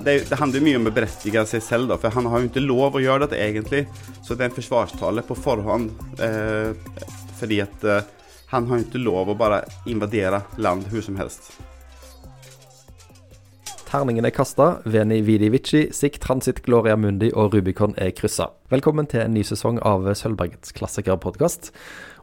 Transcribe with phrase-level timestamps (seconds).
[0.00, 2.64] det, det handler mye om å berettige seg selv, da, for han har jo ikke
[2.64, 3.84] lov å gjøre dette egentlig.
[4.22, 5.90] Så det er en forsvarstale på forhånd,
[6.22, 6.72] eh,
[7.40, 8.08] fordi at eh,
[8.52, 11.52] han har jo ikke lov å bare invadere land hvor som helst.
[13.92, 18.46] Terningen er kasta, Veni Vidi Vici, Sic Transit Gloria Mundi og Rubicon er kryssa.
[18.72, 21.68] Velkommen til en ny sesong av Sølvbergets klassikerpodkast.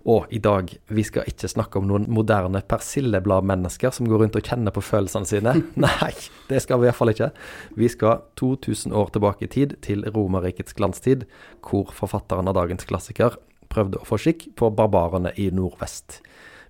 [0.07, 4.45] Og i dag, vi skal ikke snakke om noen moderne persillebladmennesker som går rundt og
[4.47, 5.55] kjenner på følelsene sine.
[5.87, 6.13] Nei,
[6.49, 7.31] det skal vi iallfall ikke.
[7.79, 11.27] Vi skal 2000 år tilbake i tid, til Romerrikets glanstid,
[11.65, 13.37] hvor forfatteren av dagens klassiker
[13.69, 16.21] prøvde å få skikk på barbarene i nordvest.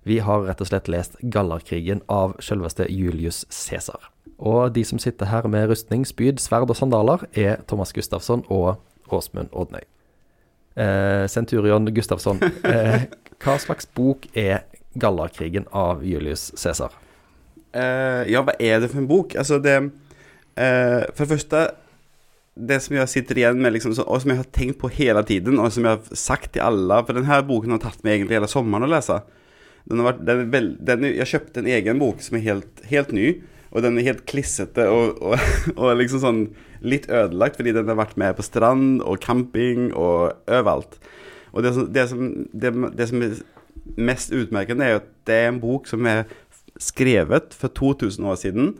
[0.08, 4.10] Vi har rett og slett lest Gallerkrigen av selveste Julius Cæsar.
[4.40, 8.80] Og de som sitter her med rustning, spyd, sverd og sandaler, er Thomas Gustafsson og
[9.12, 9.84] Åsmund Odnøy.
[10.80, 13.02] Eh, Centurion Gustafsson, eh,
[13.42, 14.64] hva slags bok er
[14.96, 16.94] 'Gallerkrigen' av Julius Cæsar?
[17.72, 19.34] Eh, ja, hva er det for en bok?
[19.36, 19.76] Altså, det
[20.56, 21.70] eh, For det første
[22.60, 25.58] Det som jeg sitter igjen med, liksom, og som jeg har tenkt på hele tiden,
[25.58, 28.48] og som jeg har sagt til alle For denne boken har tatt meg egentlig hele
[28.48, 29.20] sommeren å lese.
[29.88, 32.82] Den har vært, den er veld, den, jeg kjøpte en egen bok som er helt,
[32.90, 33.40] helt ny,
[33.70, 35.38] og den er helt klissete og, og,
[35.80, 36.42] og liksom sånn
[36.82, 40.98] litt ødelagt, fordi den har vært med på strand og camping og overalt.
[41.52, 43.40] Og det som, det som, det, det som er
[44.00, 46.24] mest utmerkende, er at det er en bok som er
[46.80, 48.70] skrevet for 2000 år siden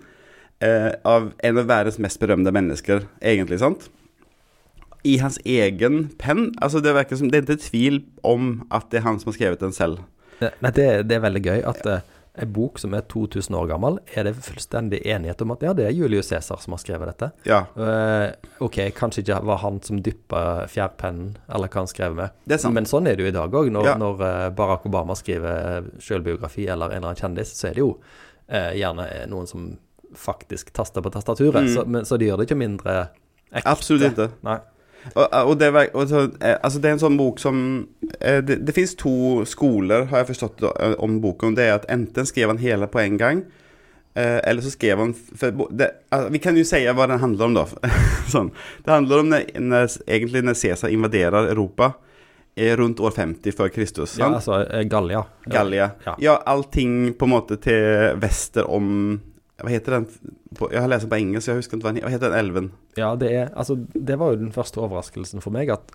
[0.65, 3.91] eh, av en av verdens mest berømte mennesker, egentlig, sant?
[5.05, 6.51] I hans egen penn.
[6.61, 9.39] Altså, det virker som Det er ikke tvil om at det er han som har
[9.39, 10.03] skrevet den selv.
[10.41, 12.01] Men det, er veldig gøy at uh,
[12.41, 15.86] en bok som er 2000 år gammel, er det fullstendig enighet om at ja, det
[15.88, 17.28] er Julius Cæsar som har skrevet dette.
[17.48, 17.60] Ja.
[17.77, 18.32] Uh,
[18.64, 22.34] ok, kanskje ikke var han som dyppa fjærpennen, eller hva han skrev med.
[22.48, 22.74] Det sant.
[22.77, 23.70] Men sånn er det jo i dag òg.
[23.74, 23.94] Når, Ja.
[24.00, 27.92] når eh, Barack Obama skriver selvbiografi eller en eller annen kjendis, så er det jo
[28.00, 29.70] uh, gjerne noen som
[30.16, 31.69] faktisk taster på tastaturet.
[31.69, 31.75] Mm.
[31.75, 32.97] Så, men, så de gjør det ikke mindre
[33.52, 33.69] ekte.
[33.70, 34.30] Absolutt ikke.
[34.47, 34.58] Nei.
[35.15, 37.62] Og, og, det, og så, eh, altså det er en sånn bok som
[38.21, 41.56] eh, Det, det fins to skoler, har jeg forstått, eh, om boken.
[41.56, 43.43] Det er at enten skrev han hele på en gang,
[44.15, 45.15] eh, eller så skrev han
[45.71, 47.91] det, altså, Vi kan jo si hva den handler om, da.
[48.34, 48.53] sånn.
[48.84, 51.94] Det handler om når, når, egentlig når Cæsar invaderer Europa
[52.55, 54.19] eh, rundt år 50 før Kristus.
[54.21, 55.25] Ja, altså eh, Gallia.
[55.47, 55.91] Gallia.
[56.05, 56.16] Ja.
[56.21, 56.37] Ja.
[56.47, 59.21] allting på en måte til vester om
[59.60, 60.06] Hva heter den?
[60.72, 62.09] Jeg har lest den på engelsk, jeg husker ikke hva den heter.
[62.09, 62.71] Hva heter den elven?
[62.98, 65.93] Ja, det er Altså, det var jo den første overraskelsen for meg at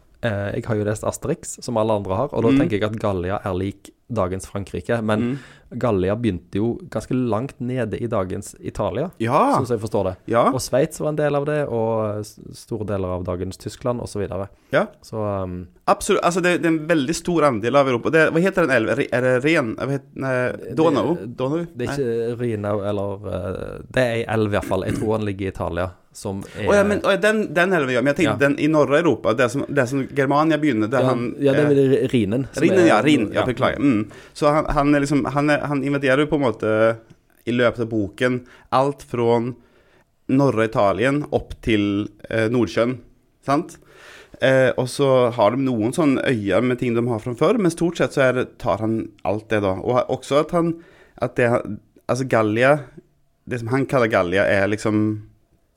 [0.56, 2.60] jeg har jo lest Asterix, som alle andre har, og da Mm.
[2.60, 5.02] tenker jeg at Gallia er lik dagens Frankrike.
[5.04, 5.38] Men Mm.
[5.80, 9.56] Gallia begynte jo ganske langt nede i dagens Italia, Ja.
[9.58, 10.16] sånn som jeg forstår det.
[10.28, 10.44] ja.
[10.52, 14.28] Og Sveits var en del av det, og store deler av dagens Tyskland osv.
[14.72, 14.86] Ja.
[15.02, 16.22] så um, Absolutt.
[16.24, 18.10] Altså, det, det er en veldig stor andel av Europa.
[18.12, 19.08] Det, hva heter den elven?
[19.12, 19.76] Er det Ren?
[20.16, 21.16] Nei, Donau?
[21.26, 21.66] Donau?
[21.76, 24.82] det er ikke Rhinau eller eh, Det er ei elv, i hvert fall.
[24.86, 27.96] Jeg tror den ligger i Italia, som er oh, ja, men, oh, den, den vi
[27.98, 28.04] gjør.
[28.06, 28.42] Men jeg tenkte Ja.
[28.48, 29.34] den i norra Europa.
[29.36, 32.88] Det som, det som Germania begynner, der ja, han ja, den er eh, Rinen, er-
[32.88, 33.02] ja.
[33.04, 33.80] Rin, ja, beklager.
[33.84, 34.06] Mm.
[34.34, 36.76] Så han, han, liksom, han, han invaderer jo på en måte
[37.46, 38.40] i løpet av boken
[38.74, 39.42] alt fra
[40.32, 42.96] norra Italien opp til eh, Nordsjøen.
[43.46, 43.76] Sant?
[44.42, 47.72] Eh, og så har de noen sånne øyer med ting de har fra før, men
[47.74, 48.98] stort sett så det, tar han
[49.28, 49.76] alt det, da.
[49.84, 50.78] Og også at han
[51.24, 51.48] at det,
[52.06, 52.74] Altså Gallia
[53.48, 54.98] Det som han kaller Gallia, er liksom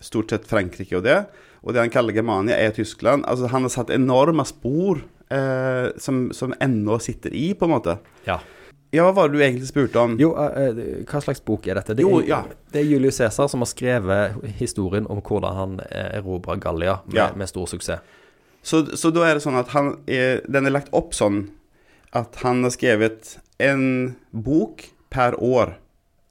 [0.00, 1.18] stort sett Frankrike og det.
[1.62, 3.24] Og det han kaller Germania, er Tyskland.
[3.26, 5.00] Altså Han har satt enorme spor
[5.30, 7.98] eh, som, som ennå sitter i, på en måte.
[8.28, 8.38] Ja.
[8.94, 10.14] Ja, hva var det du egentlig spurte om?
[10.16, 11.92] Jo, eh, hva slags bok er dette?
[11.98, 12.38] Det, Jo, er, ja.
[12.72, 17.18] det er Julius Cæsar som har skrevet historien om hvordan han eh, erobra Gallia med,
[17.18, 17.26] Ja.
[17.36, 18.00] med stor suksess.
[18.62, 21.50] Så, så da er det sånn at han er, den er lagt opp sånn
[22.16, 25.74] at han har skrevet en bok per år.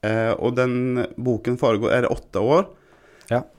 [0.02, 2.66] Eh, og den boken foregår Er det åtte år?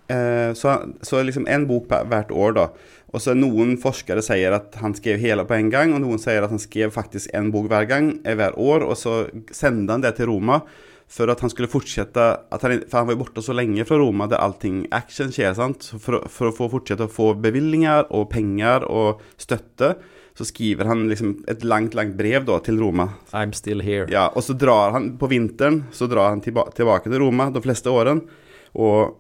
[0.09, 0.75] Eh, så,
[1.05, 2.67] så liksom en bok hvert år, da.
[3.13, 6.45] Og så noen forskere sier at han skrev hele på en gang, og noen sier
[6.45, 10.05] at han skrev faktisk en bok hver gang, eh, hver år, og så sendte han
[10.05, 10.63] det til Roma
[11.09, 14.27] for at han skulle fortsette han, For han var jo borte så lenge fra Roma,
[14.29, 15.55] der allting action skjer.
[15.57, 15.89] sant?
[15.97, 19.95] For, for å få fortsette å få bevilgninger og penger og støtte,
[20.37, 23.09] så skriver han liksom et langt, langt brev da til Roma.
[23.33, 24.05] I'm still here.
[24.13, 27.61] Ja, og så drar han på vinteren Så drar han tilba tilbake til Roma de
[27.65, 28.45] fleste årene
[28.77, 29.17] og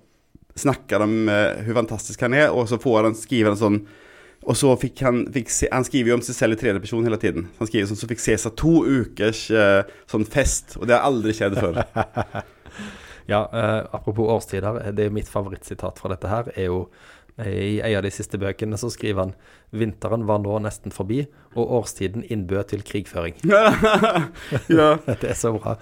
[0.57, 3.81] snakker om eh, hvor fantastisk han er, og så får han skrive en sånn
[4.47, 7.03] og så fikk han fikk se, Han skriver jo om seg selv i tredje person
[7.03, 7.49] hele tiden.
[7.57, 11.35] Han skriver sånn, Så fikk Cæsar to ukers uh, sånn fest, og det har aldri
[11.35, 11.81] skjedd før.
[13.29, 17.79] Ja, uh, apropos årstider, det er mitt favorittsitat fra dette her, er jo eh, i
[17.81, 19.33] en av de siste bøkene så skriver han
[19.75, 21.21] Vinteren var nå nesten forbi,
[21.53, 23.37] og årstiden innbød til krigføring.
[23.45, 24.89] ja.
[25.21, 25.75] Det er så bra.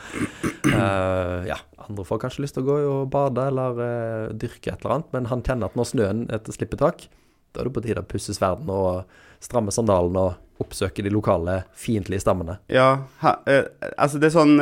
[0.67, 1.57] Uh, ja,
[1.87, 5.13] andre får kanskje lyst til å gå og bade eller uh, dyrke et eller annet,
[5.15, 7.07] men han kjenner at når snøen etter slipper tak,
[7.55, 11.61] da er det på tide å pusse sverdene og stramme sandalen og oppsøke de lokale
[11.77, 12.59] fiendtlige stammene.
[12.67, 12.89] Ja,
[13.23, 14.57] ha, uh, altså det er sånn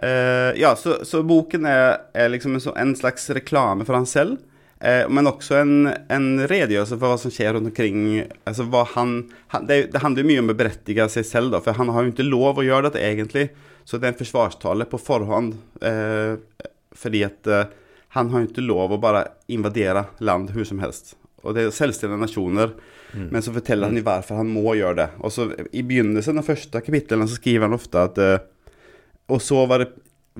[0.00, 4.38] Ja, så, så boken er, er liksom en, en slags reklame for han selv.
[4.80, 5.74] Eh, men også en,
[6.12, 8.04] en redegjørelse for hva som skjer rundt omkring.
[8.48, 9.16] Altså han,
[9.52, 12.14] han det, det handler mye om å berettige seg selv, da, for han har jo
[12.14, 13.50] ikke lov å gjøre dette egentlig.
[13.84, 15.56] Så det er en forsvarstale på forhånd.
[15.84, 16.36] Eh,
[17.00, 17.68] fordi at eh,
[18.16, 21.14] han har jo ikke lov å bare invadere land hvor som helst.
[21.44, 22.74] Og det er selvstendige nasjoner.
[23.12, 25.08] Men så forteller han jo hvorfor han må gjøre det.
[25.24, 28.38] Og så I begynnelsen av første kapitlene så skriver han ofte at eh,
[29.30, 29.90] og, så var det,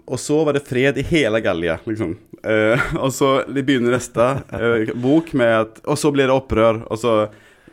[0.07, 2.17] og så var det fred i hele Gallia, liksom.
[2.45, 4.27] Eh, og så de begynner neste
[4.57, 7.15] eh, bok med at Og så blir det opprør, og så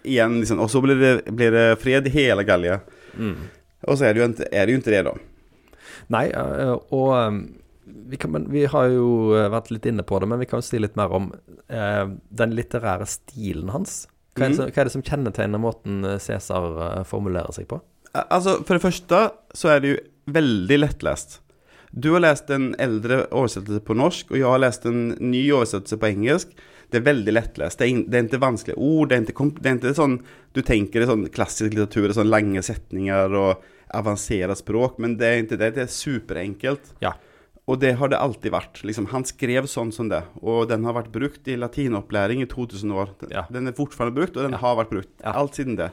[0.04, 2.82] igjen liksom Og så blir det, blir det fred i hele Gallia.
[3.88, 5.14] Og så er det, jo er det jo ikke det, da.
[6.14, 7.40] Nei, eh, og eh,
[8.12, 9.08] vi, kan, men vi har jo
[9.38, 11.32] eh, vært litt inne på det, men vi kan jo si litt mer om
[11.72, 14.06] eh, den litterære stilen hans.
[14.38, 17.80] Hva er, det som, hva er det som kjennetegner måten Cæsar formulerer seg på?
[18.14, 19.18] Al- Altså, for det første
[19.58, 19.98] så er det jo
[20.34, 21.40] veldig lettlest.
[21.98, 25.98] Du har lest en eldre oversettelse på norsk, og jeg har lest en ny oversettelse
[26.02, 26.52] på engelsk.
[26.92, 27.80] Det er veldig lettlest.
[27.82, 29.10] Det er, det er ikke vanskelige ord.
[29.10, 30.18] Det er ikke, det er ikke sånn
[30.56, 33.66] du tenker i sånn klassisk litteratur, sånn lange setninger og
[33.98, 35.72] avansert språk, men det er ikke det.
[35.78, 36.94] Det er superenkelt.
[37.04, 37.16] Ja.
[37.68, 38.80] Og det har det alltid vært.
[38.88, 42.94] Liksom, han skrev sånn som det, og den har vært brukt i latinopplæring i 2000
[42.96, 43.10] år.
[43.20, 43.44] Den, Ja.
[43.52, 44.58] den er fortsatt brukt, og den Ja.
[44.64, 45.92] har vært brukt alt siden det.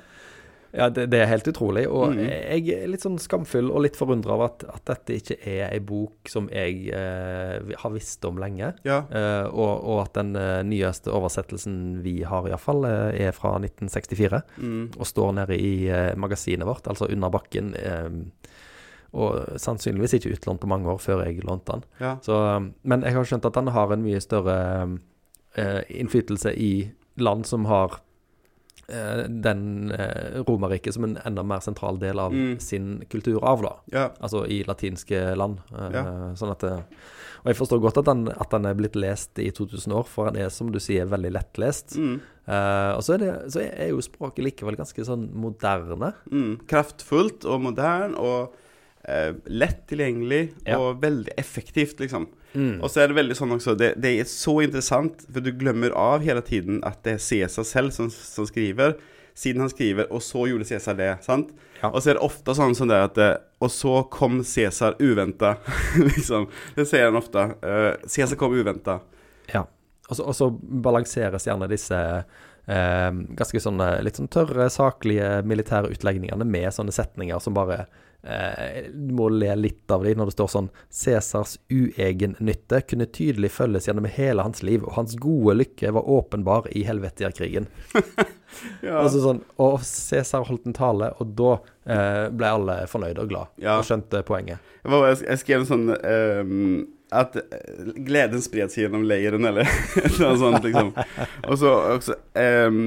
[0.75, 1.85] Ja, det, det er helt utrolig.
[1.87, 2.23] Og mm.
[2.25, 5.81] jeg er litt sånn skamfull og litt forundra over at, at dette ikke er ei
[5.85, 8.73] bok som jeg eh, har visst om lenge.
[8.87, 9.05] Ja.
[9.07, 14.43] Eh, og, og at den eh, nyeste oversettelsen vi har, iallfall, uh, er fra 1964.
[14.59, 14.83] Mm.
[14.99, 17.75] Og står nede i eh, magasinet vårt, altså under bakken.
[17.79, 18.55] eh,
[19.15, 21.85] og sannsynligvis ikke utlånt på mange år før jeg lånte den.
[22.01, 22.17] ja.
[22.23, 24.59] Så, eh, men jeg har skjønt at den har en mye større
[25.55, 28.04] eh, innflytelse i land som har eh,
[28.89, 32.59] den eh, Romerriket som en enda mer sentral del av Mm.
[32.61, 33.75] sin kulturarv, da.
[33.93, 34.09] ja.
[34.21, 35.59] Altså i latinske land.
[35.73, 36.05] Eh, Ja.
[36.35, 36.63] Sånn at
[37.45, 40.31] Og jeg forstår godt at den, at den er blitt lest i 2000 år, for
[40.31, 41.95] den er, som du sier, veldig lettlest.
[42.01, 42.15] Mm.
[42.49, 46.15] Eh, og så er, det, så er jo språket likevel ganske sånn moderne.
[46.33, 46.67] Mm.
[46.67, 48.55] Kraftfullt og modern og
[49.09, 50.79] eh, lett tilgjengelig Ja.
[50.79, 52.29] og veldig effektivt, liksom.
[52.55, 52.81] Mm.
[52.83, 55.91] Og så er det veldig sånn også det, det er så interessant, for du glemmer
[55.99, 58.95] av hele tiden at det er Cæsar selv som, som skriver.
[59.35, 61.23] Siden han skriver 'og så gjorde Cæsar det'.
[61.23, 61.49] sant?
[61.83, 61.91] Ja.
[61.91, 65.57] Og så er det ofte sånn som det at eh, 'og så kom Cæsar uventa'.
[65.99, 66.47] liksom.
[66.77, 67.39] Det sier han ofte.
[67.65, 69.01] Uh, Cæsar kom uventa.
[69.53, 69.67] Ja.
[70.09, 71.97] Og så, og så balanseres gjerne disse
[72.69, 77.87] eh, ganske sånne litt sånn tørre, saklige militære utlegningene med sånne setninger som bare
[78.25, 83.89] Du må le litt av dem når det står sånn Cæsars uegennytte kunne tydelig følges
[83.91, 87.69] gjennom hele hans liv, og hans gode lykke var åpenbar i helvetierkrigen.
[88.85, 89.01] Ja.
[89.01, 91.55] Og så sånn, og Cæsar holdt en tale, og da
[91.91, 93.81] eh, ble alle fornøyde og glad Ja.
[93.81, 94.63] og skjønte poenget.
[94.87, 99.67] Jeg skrev en sånn um, At eh, gleden spred seg gjennom leiren, eller
[100.21, 100.93] noe sånt, liksom.
[101.51, 102.15] Og så også
[102.71, 102.79] um,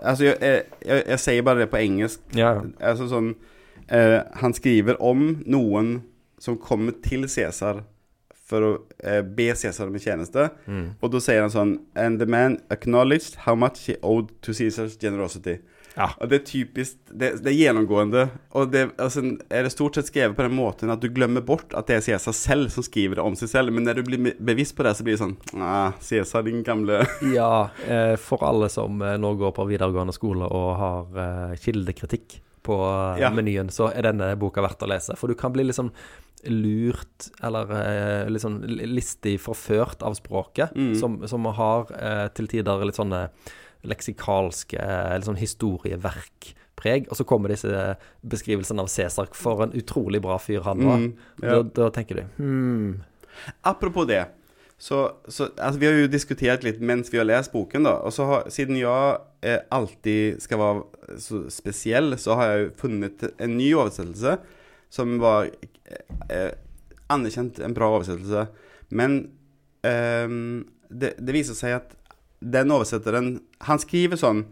[0.00, 2.24] Altså, jeg, jeg, jeg, jeg sier bare det på engelsk.
[2.34, 2.54] Ja.
[2.80, 3.34] Altså sånn
[3.88, 5.96] eh, Han skriver om noen
[6.38, 7.84] som kommer til Cæsar
[8.44, 10.48] for å eh, be Cæsar om en tjeneste.
[10.68, 10.88] Mm.
[11.00, 14.98] Og da sier han sånn And the man acknowledged how much he owed to Cæsars
[15.00, 15.60] generosity.
[15.94, 16.08] Ja.
[16.18, 18.24] Og det er typisk Det, det er gjennomgående.
[18.58, 21.74] Og det altså, er det stort sett skrevet på den måten at du glemmer bort
[21.78, 23.74] at det er Cæsar selv som skriver det om seg selv.
[23.74, 27.04] Men når du blir bevisst på det, så blir det sånn ah, Cæsar, din gamle
[27.30, 32.76] Ja, eh, for alle som eh, nå går på videregående skole og har kildekritikk på
[33.20, 33.30] Ja.
[33.30, 35.14] menyen, så er denne boka verdt å lese.
[35.20, 35.92] For du kan bli liksom
[36.48, 40.94] lurt, eller liksom listig forført av språket, Mm.
[41.00, 43.28] som, som har eh, til tider litt sånne
[43.84, 47.08] leksikalske, eh, litt sånn historieverkpreg.
[47.10, 49.28] Og så kommer disse beskrivelsene av Cæsar.
[49.36, 50.96] For en utrolig bra fyr han var.
[51.02, 51.50] Mm, ja.
[51.50, 53.02] da, da tenker du hmm,
[53.64, 54.22] Apropos det,
[54.84, 57.94] så, så altså, Vi har jo diskutert litt mens vi har lest boken, da.
[58.04, 62.74] Og så har, siden jeg eh, alltid skal være så spesiell, så har jeg jo
[62.82, 64.34] funnet en ny oversettelse
[64.92, 65.48] som var
[66.28, 66.50] eh,
[67.08, 68.44] anerkjent en bra oversettelse.
[68.92, 69.16] Men
[69.88, 70.36] eh,
[70.92, 71.96] det, det viser seg at
[72.44, 74.42] den oversetteren Han skriver sånn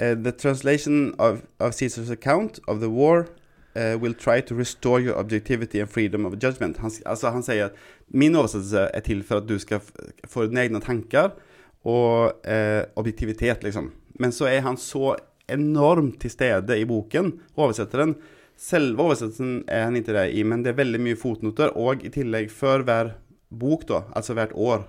[0.00, 3.26] eh, The translation of, of Caesars account of the war
[3.74, 6.76] Uh, will try to restore your objectivity and freedom of judgment.
[6.76, 7.78] Han, altså, han sier at
[8.12, 9.82] min oversettelse er til for at du skal
[10.28, 11.32] få dine egne tanker
[11.88, 13.90] og eh, objektivitet, liksom.
[14.20, 15.16] Men så er han så
[15.50, 18.14] enormt til stede i boken, oversetteren.
[18.58, 22.12] Selve oversettelsen er han ikke det i, men det er veldig mye fotnoter, og i
[22.12, 23.14] tillegg før hver
[23.52, 24.86] bok, da, altså hvert år,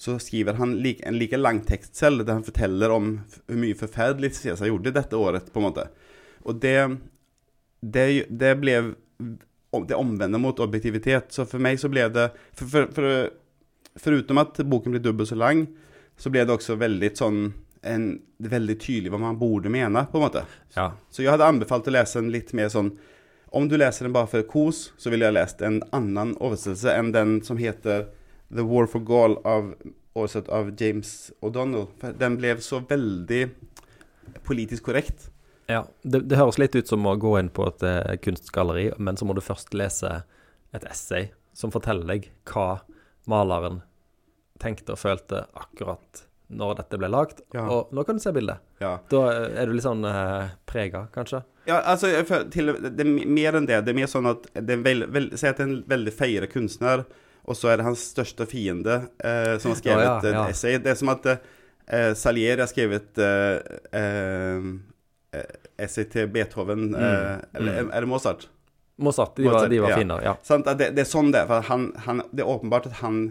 [0.00, 3.12] så skriver han like, en like lang tekst selv, der han forteller om
[3.44, 5.90] hvor mye forferdelig Cæsar gjorde dette året, på en måte.
[6.48, 6.78] Og det,
[7.84, 8.78] det, det ble
[9.88, 11.30] det omvendte mot objektivitet.
[11.34, 13.30] Så for meg så ble det for, for, for,
[14.00, 15.64] Förutom at boken ble dubbelt så lang,
[16.16, 17.40] så ble det også veldig sånn
[17.82, 18.04] en,
[18.38, 20.44] veldig tydelig hva man burde mene, på en måte.
[20.76, 20.92] Ja.
[21.10, 22.92] Så jeg hadde anbefalt å lese en litt mer sånn
[23.50, 27.10] Om du leser den bare for kos, så ville jeg lest en annen oversettelse enn
[27.10, 28.04] den som heter
[28.46, 29.72] The War for Gaul, av,
[30.14, 31.88] oversatt av James O'Donnell.
[32.20, 33.48] Den ble så veldig
[34.46, 35.32] politisk korrekt.
[35.70, 39.18] Ja, det, det høres litt ut som å gå inn på et uh, kunstgalleri, men
[39.20, 40.22] så må du først lese
[40.74, 42.80] et essay som forteller deg hva
[43.30, 43.82] maleren
[44.60, 47.40] tenkte og følte akkurat når dette ble lagd.
[47.54, 47.64] Ja.
[47.70, 48.58] Og nå kan du se bildet.
[48.82, 48.96] Ja.
[49.12, 51.44] Da eh, er du litt sånn uh, prega, kanskje.
[51.68, 52.10] Ja, altså,
[52.50, 53.78] til, det er mer enn det.
[53.86, 56.14] Det er mer sånn at det er veld, veld, Si at det er en veldig
[56.16, 57.04] feiret kunstner,
[57.46, 60.44] og så er det hans største fiende eh, som har skrevet Ja, ja, ja.
[60.48, 60.80] et essay.
[60.82, 64.66] Det er som at eh, Salieri har skrevet eh,
[65.32, 67.92] eh, eh, essay til Beethoven eh, Mm, Eller mm.
[67.92, 68.48] er det Mozart?
[69.00, 70.00] Mozart, de var, Mozart, de var ja.
[70.02, 70.18] fine.
[70.24, 70.34] Ja.
[70.44, 71.46] Sånn, det, det er sånn det er.
[71.48, 73.22] For han, han, det er åpenbart at han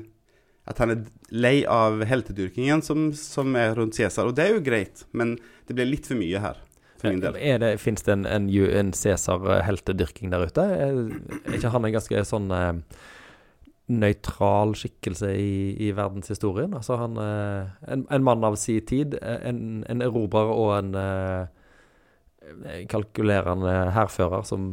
[0.70, 4.30] at han er lei av heltedyrkingen som, som er rundt Cæsar.
[4.30, 6.60] Og det er jo greit, men det blir litt for mye her.
[7.00, 7.38] For min del.
[7.40, 10.66] Er det, Fins det en, en, en Cæsar-heltedyrking der ute?
[10.76, 11.00] Er,
[11.40, 13.00] er ikke han en ganske sånn eh,
[13.90, 15.54] nøytral skikkelse i,
[15.88, 16.76] i verdenshistorien?
[16.78, 20.94] Altså han eh, en, en mann av si tid, eh, en, en erobrer og en
[21.00, 21.59] eh,
[22.92, 24.72] kalkulerende hærfører som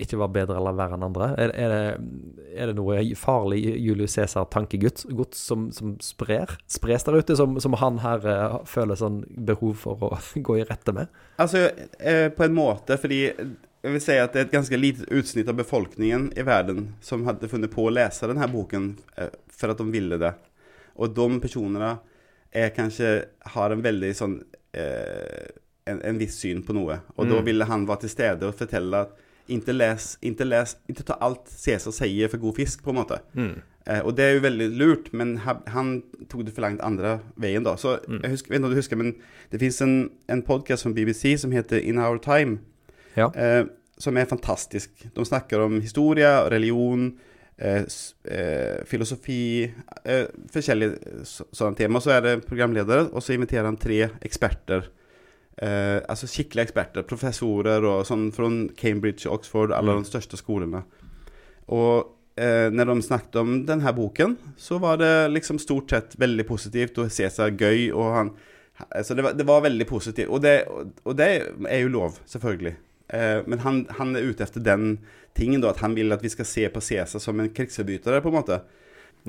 [0.00, 1.28] ikke var bedre eller verre enn andre.
[1.40, 5.06] Er, er, det, er det noe farlig Julius Cæsar-tankegods
[5.38, 10.08] som, som sprer, spres der ute, som, som han her eh, føler sånn behov for
[10.08, 10.10] å
[10.48, 11.12] gå i rette med?
[11.42, 11.68] Altså,
[11.98, 15.50] eh, på en måte, fordi jeg vil si at det er et ganske lite utsnitt
[15.50, 19.82] av befolkningen i verden som hadde funnet på å lese denne boken eh, for at
[19.82, 20.32] de ville det.
[20.94, 21.96] Og de personene
[22.54, 23.16] er kanskje
[23.54, 24.38] har en veldig sånn
[24.78, 25.52] eh,
[25.86, 27.00] en, en viss syn på noe.
[27.16, 27.44] Og da Mm.
[27.46, 29.08] ville han være til stede og fortelle at
[29.48, 33.18] ikke les, ikke les, ikke ta alt Cæsar sier for god fisk, på en måte.
[33.86, 37.18] Eh, og det er jo veldig lurt, men han, han tok det for langt andre
[37.36, 37.74] veien, da.
[37.76, 38.20] Så Mm.
[38.22, 39.14] jeg, husker, vet ikke om du husker, men
[39.52, 42.58] det fins en, en podkast fra BBC som heter In Our Time,
[43.16, 43.28] Ja.
[43.36, 43.66] eh,
[43.98, 44.90] som er fantastisk.
[45.14, 47.12] De snakker om historie, religion,
[47.58, 47.84] eh,
[48.24, 49.70] eh, filosofi,
[50.04, 52.00] eh, forskjellige så- sånne tema.
[52.00, 54.88] Så er det programledere, og så inviterer han tre eksperter.
[55.62, 60.02] Eh, altså skikkelige eksperter, professorer og sånn fra Cambridge og Oxford, alle Mm.
[60.02, 60.80] de største skolene.
[61.68, 66.46] Og eh, når de snakket om denne boken, så var det liksom stort sett veldig
[66.48, 68.32] positivt, og Cæsar gøy, og han
[69.04, 70.28] Så det var, det var veldig positivt.
[70.28, 70.66] Og det,
[71.04, 72.74] og det er jo lov, selvfølgelig.
[73.08, 74.98] Eh, men han, han er ute etter den
[75.38, 78.32] tingen, da, at han vil at vi skal se på Cæsar som en krigsforbryter, på
[78.32, 78.58] en måte.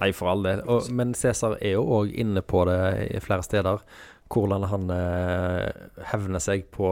[0.01, 0.63] Nei, for all del.
[0.65, 3.85] Og, men Cæsar er jo òg inne på det i flere steder.
[4.25, 5.67] Hvordan han eh,
[6.09, 6.87] hevner seg på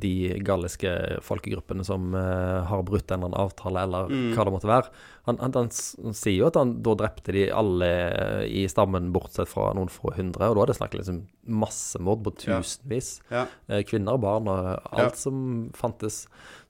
[0.00, 0.88] de galliske
[1.26, 4.30] folkegruppene som eh, har brutt en eller annen avtale, eller Mm.
[4.34, 4.88] hva det måtte være.
[5.28, 5.68] Han, han, han,
[6.16, 10.14] sier jo at han da drepte de alle eh, i stammen, bortsett fra noen få
[10.16, 10.48] hundre.
[10.48, 11.20] Og da er det snakk liksom
[11.60, 13.10] massemord på tusenvis.
[13.30, 13.44] Ja.
[13.68, 15.20] Eh, kvinner, barn og alt Ja.
[15.20, 16.22] som fantes.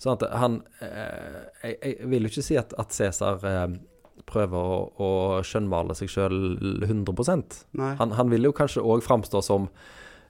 [0.03, 3.39] Sånn at han eh, jeg, jeg vil jo ikke si at, at Cæsar
[4.27, 5.11] prøver å, å
[5.47, 6.37] skjønnmale seg sjøl
[6.85, 7.95] 100 Nei.
[7.99, 9.69] han, han vil jo kanskje òg framstå som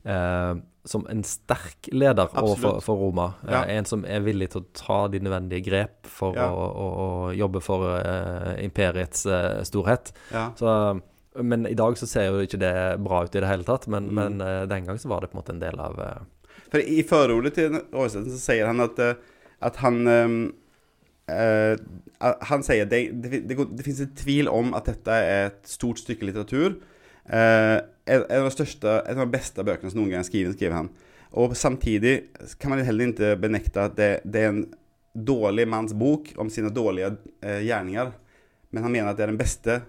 [0.05, 0.55] eh,
[0.85, 3.35] som en sterk leder overfor for Roma.
[3.47, 3.65] Eh, Ja.
[3.69, 6.47] En som er villig til å ta de nødvendige grep for Ja.
[6.49, 10.13] å, å, å jobbe for eh, imperiets eh, storhet.
[10.33, 10.51] ja.
[10.57, 11.01] Så,
[11.37, 12.73] men i dag så ser jo ikke det
[13.05, 13.87] bra ut i det hele tatt.
[13.87, 14.15] Men, Mm.
[14.15, 16.25] men eh, den gang så var det på en måte en del av eh,
[16.73, 18.99] For i forordet til oversettelsen så sier han at,
[19.61, 20.01] at han
[21.31, 25.61] eh, Han sier det, det, det, det finnes et tvil om at dette er et
[25.69, 26.77] stort stykke litteratur.
[27.31, 27.79] Uh,
[28.11, 30.57] en, en av de største, en av de beste bøkene som noen gang er skrevet,
[30.57, 30.91] skriver han.
[31.39, 32.15] Og samtidig
[32.59, 34.65] kan man heller ikke benekte at det, det er en
[35.15, 38.13] dårlig manns bok om sine dårlige uh, gjerninger.
[38.75, 39.81] Men han mener at det er den beste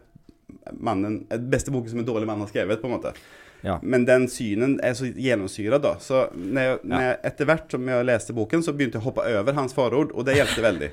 [0.77, 3.13] mannen, beste boken som en dårlig mann har skrevet, på en måte.
[3.62, 3.79] Ja.
[3.83, 5.95] Men den synen er så gjennomsyret, da.
[6.01, 9.10] Så når jeg, når jeg, etter hvert som jeg leste boken, så begynte jeg å
[9.10, 10.89] hoppe over hans forord, og det hjelpte veldig.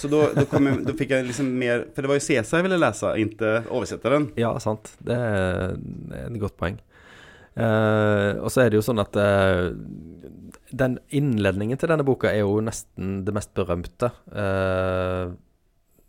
[0.00, 2.66] Så da, kom jeg, da fikk jeg liksom mer For det var jo Cæsar jeg
[2.66, 4.28] ville lese, ikke oversetteren.
[4.40, 4.90] Ja, sant.
[5.04, 5.76] Det er
[6.24, 6.80] et godt poeng.
[7.54, 9.70] Uh, og så er det jo sånn at uh,
[10.74, 14.10] den innledningen til denne boka er jo nesten det mest berømte.
[14.34, 15.36] Uh,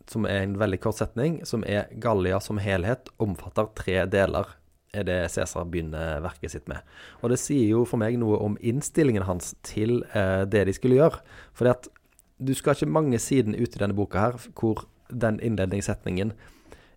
[0.09, 4.53] som er en veldig kort setning, som er 'Gallia som helhet omfatter tre deler',
[4.93, 6.85] er det Cæsar begynner verket sitt med.
[7.21, 10.99] Og det sier jo for meg noe om innstillingen hans til eh, det de skulle
[10.99, 11.19] gjøre.
[11.57, 11.89] Fordi at
[12.37, 16.33] du skal ikke mange sidene ut i denne boka her hvor den innledningssetningen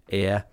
[0.08, 0.46] er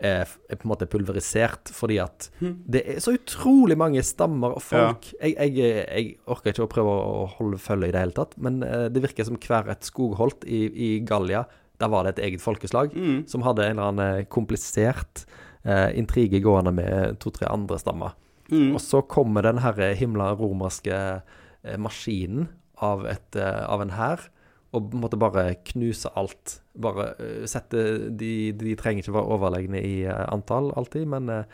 [0.00, 4.62] er, er på en måte pulverisert, fordi at det er så utrolig mange stammer og
[4.64, 5.10] folk.
[5.20, 8.62] Jeg, jeg, jeg orker ikke å prøve å holde følge i det hele tatt, men
[8.66, 11.44] eh, det virker som hver et skogholt i, i Gallia,
[11.80, 12.92] der var det et eget folkeslag
[13.28, 15.24] som hadde en eller annen eh, komplisert
[15.64, 18.16] eh, intrige gående med to-tre andre stammer.
[18.50, 18.74] Mm.
[18.74, 22.48] Og så kommer den her himla romerske eh, maskinen
[22.80, 24.28] av, et, eh, av en hær,
[24.76, 26.60] og måtte bare knuse alt.
[26.78, 27.82] Bare eh, sette
[28.16, 31.44] de, de trenger ikke være overlegne i eh, antall alltid, men eh,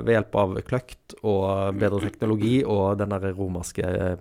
[0.00, 4.16] ved hjelp av kløkt og bedre teknologi og den der romerske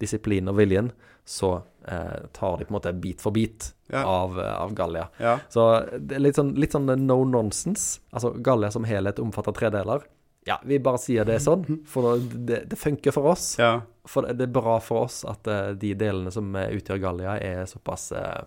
[0.00, 0.90] disiplinen og viljen,
[1.24, 1.54] så
[1.88, 4.02] eh, tar de på en måte bit for bit Ja.
[4.08, 5.06] av, av Gallia.
[5.20, 5.38] Ja.
[5.52, 5.64] Så
[6.00, 8.00] det er litt sånn, litt sånn no nonsense.
[8.12, 10.04] Altså Gallia som helhet omfatter tre deler.
[10.44, 13.54] Ja, vi bare sier det sånn, for det, det funker for oss.
[13.58, 13.78] Ja.
[14.04, 18.10] For det er bra for oss at eh, de delene som utgjør Gallia, er såpass
[18.12, 18.42] eh,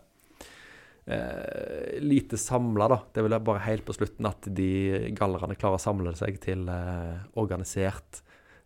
[1.06, 3.00] eh, lite samla, da.
[3.14, 4.70] Det er vel bare helt på slutten at de
[5.18, 8.22] gallerne klarer å samle seg til eh, organisert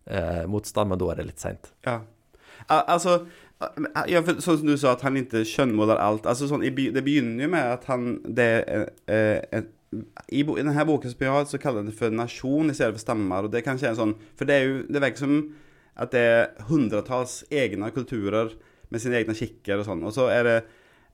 [0.05, 1.71] eh, motstand, men da er det litt seint.
[1.87, 1.99] Ja.
[2.67, 3.21] Al- Altså,
[4.09, 6.25] ja, for, sånn som du sa, at han ikke skjønnmåler alt.
[6.29, 10.85] Altså, sånn, det begynner jo med at han det, er, eh, eh, i, I denne
[10.87, 13.47] boken som vi har, så kaller han det for nasjon i stedet for stammer.
[13.47, 15.39] Og det kan skje en sånn For det er jo Det virker som
[16.01, 18.53] at det er hundretalls egne kulturer
[18.89, 20.05] med sine egne kikker og sånn.
[20.07, 20.55] Og så er det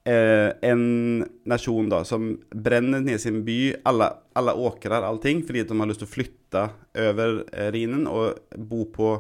[0.08, 3.58] eh, en nasjon da som brenner ned sin by,
[3.90, 6.64] alle, alle åkrer, allting, fordi de har lyst til å flytte
[7.08, 8.38] over eh, Rhinen og
[8.70, 9.12] bo på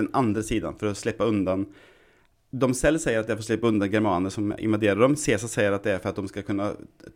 [0.00, 1.68] den andre siden for å slippe undan
[2.52, 5.14] de selv sier at det er for å slippe unna germanerne som invaderer dem.
[5.16, 6.66] Caesar sier at det er for at de skal kunne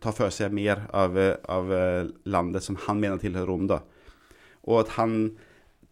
[0.01, 3.67] ta for seg mer av, eh, av eh, landet som han mener tilhører Rom.
[3.69, 3.81] da.
[4.67, 5.35] Og at han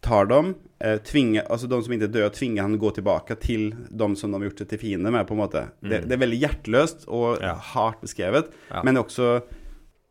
[0.02, 3.70] tar dem, eh, tvinger, altså de som ikke dør, tvinger han å gå tilbake til
[3.90, 5.26] dem som de har gjort seg til fiender med.
[5.26, 5.62] på en måte.
[5.82, 7.54] Det, det er veldig hjerteløst og Ja.
[7.54, 8.82] hardt beskrevet, Ja.
[8.82, 9.42] men også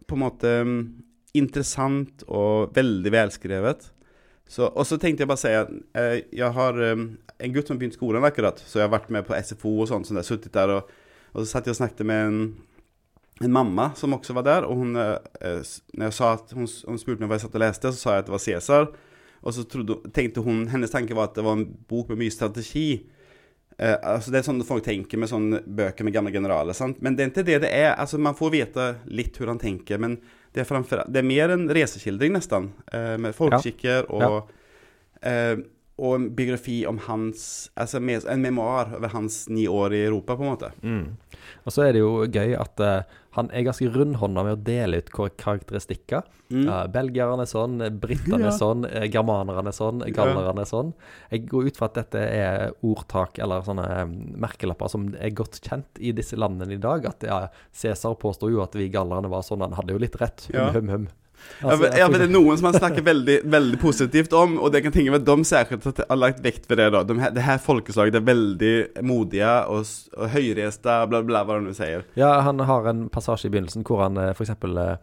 [0.07, 0.93] på en måte mm,
[1.35, 3.91] interessant og veldig velskrevet.
[4.47, 7.75] Så, og så tenkte jeg bare si at eh, jeg har eh, en gutt som
[7.75, 10.27] har begynt skolen akkurat, så jeg har vært med på SFO og sånt, sånn der,
[10.27, 10.91] suttit der, og,
[11.33, 12.37] og så satt jeg og snakket med en,
[13.41, 17.01] en mamma som også var der, og hun, eh, når jeg sa at hun, hun
[17.01, 18.87] spurte meg hva jeg satt og leste, så sa jeg at det var Cæsar,
[19.45, 22.33] og så trodde, tenkte hun, hennes tanke var at det var en bok med mye
[22.33, 22.87] strategi.
[23.77, 27.01] Eh, altså det er sånn folk tenker med sånne bøker med gamle generaler, sant?
[27.03, 27.91] men det er ikke det det er.
[27.93, 30.17] Altså man får vite litt hvordan han tenker, men
[30.55, 34.51] det er, framfor, det er mer en resekildring nesten, eh, med folkeskikker og,
[35.21, 35.57] eh,
[35.97, 40.43] og en biografi om hans, altså en memoar over hans ni år i Europa, på
[40.43, 40.71] en måte.
[41.65, 43.03] Og så er det jo gøy at uh,
[43.37, 46.23] han er ganske rundhånda med å dele ut karakteristikker.
[46.51, 46.67] Mm.
[46.67, 48.57] Uh, belgierne er sånn, britene er Ja.
[48.59, 50.93] sånn, eh, germanerne er sånn, gallerne er sånn.
[51.31, 54.05] Jeg går ut fra at dette er ordtak eller sånne eh,
[54.35, 57.05] merkelapper som er godt kjent i disse landene i dag.
[57.05, 60.49] At ja, Cæsar påstår jo at vi gallerne var sånn, han hadde jo litt rett.
[60.51, 60.71] Hum, Ja.
[60.75, 61.07] hum, hum.
[61.63, 64.81] Altså, jeg men det er noen som han snakker veldig, veldig positivt om, og det
[64.83, 66.89] kan tenke meg at de særskilt har lagt vekt ved det.
[66.93, 67.03] da.
[67.07, 68.73] De det her folkeslaget er veldig
[69.07, 69.85] modige og,
[70.17, 72.03] og høyreiste, bla, bla, hva du nå sier.
[72.19, 74.51] Ja, han har en passasje i begynnelsen hvor han eh, f.eks.
[74.51, 74.95] Eh,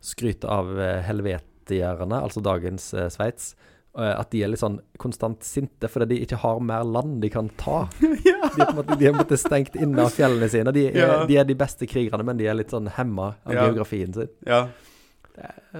[0.00, 3.54] skryter av eh, helvetierne, altså dagens eh, Sveits.
[3.98, 7.48] At de er litt sånn konstant sinte fordi de ikke har mer land de kan
[7.58, 7.80] ta.
[7.98, 10.70] De er på en måte, de er stengt inne av fjellene sine.
[10.76, 11.16] De er, Ja.
[11.26, 13.64] de er de beste krigerne, men de er litt sånn hemma av Ja.
[13.66, 14.30] geografien sin.
[14.46, 14.68] Ja.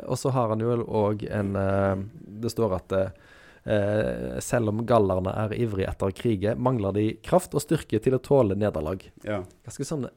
[0.05, 2.05] Og så har han jo òg en eh,
[2.45, 7.57] Det står at eh, selv om gallerne er ivrige etter å krige, mangler de kraft
[7.59, 9.03] og styrke til å tåle nederlag.
[9.27, 9.43] Ja.
[9.67, 10.09] Ganske sånn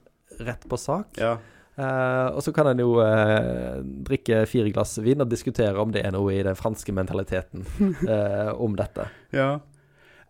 [0.42, 1.18] rett på sak.
[1.20, 1.38] ja.
[1.80, 6.04] Eh, og så kan en jo eh, drikke fire glass vin og diskutere om det
[6.04, 7.64] er noe i den franske mentaliteten
[8.12, 9.08] eh, om dette.
[9.36, 9.54] Ja.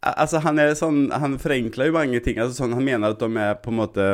[0.02, 2.40] Altså, han er sånn Han forenkler jo mange ting.
[2.42, 4.08] Altså, sånn, han mener at de er på en måte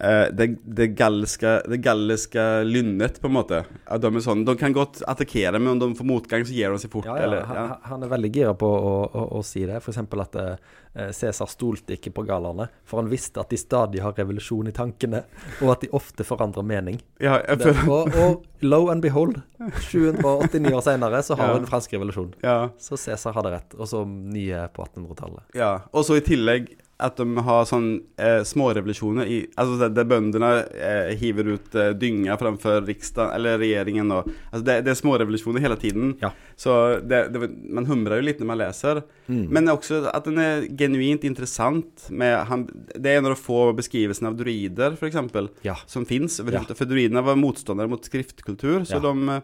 [0.00, 3.62] eh, det, det, galliske, det galliske lynnet, på en måte.
[3.86, 6.82] At de sånn De kan godt attakkere, men om de får motgang, så gir de
[6.82, 7.08] seg fort.
[7.08, 7.78] Ja, ja, eller, han, ja.
[7.92, 9.78] han er veldig gira på å, å, å si det.
[9.80, 10.00] F.eks.
[10.00, 14.72] at uh, Cæsar stolte ikke på gallerne, for han visste at de stadig har revolusjon
[14.72, 15.22] i tankene,
[15.60, 16.98] og at de ofte forandrer mening.
[17.20, 19.38] Det, og, og lo and behold,
[19.86, 22.34] 789 år senere så har vi den franske revolusjon.
[22.42, 25.50] ja, Så Cæsar hadde rett, og så nye på 1800-tallet.
[25.54, 25.72] ja.
[25.94, 27.88] Og så i tillegg at de har sånn
[28.20, 34.12] eh, smårevolusjoner i der, der bøndene eh, hiver ut eh, dynga framfor riksdagen, eller regjeringen
[34.14, 36.14] og Altså det, det er smårevolusjoner hele tiden.
[36.20, 36.32] Ja.
[36.58, 36.74] Så
[37.06, 39.02] det, det, man humrer jo litt når man leser.
[39.30, 39.44] Mm.
[39.54, 42.08] Men også at den er genuint interessant.
[42.10, 45.18] Med han, det er en av de få beskrivelsene av druider, f.eks.,
[45.66, 45.76] Ja.
[45.86, 46.40] som fins.
[46.50, 46.64] Ja.
[46.68, 49.40] For druidene var motstandere mot skriftkultur, så de,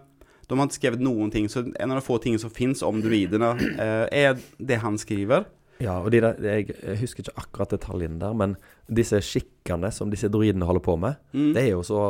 [0.46, 1.48] de har ikke skrevet noen ting.
[1.52, 5.46] Så en av de få tingene som fins om druidene, eh, er det han skriver.
[5.82, 8.56] Ja, og de der, jeg husker ikke akkurat detaljene der, men
[8.88, 11.52] disse skikkene som disse druidene holder på med, Mm.
[11.52, 12.02] det er jo så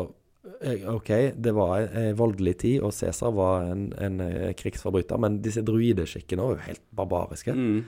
[0.61, 5.41] eh, Ok, det var en voldelig tid, og Cæsar var en, en eh, krigsforbryter, men
[5.43, 7.53] disse druideskikkene var jo helt barbariske.
[7.53, 7.85] Mm.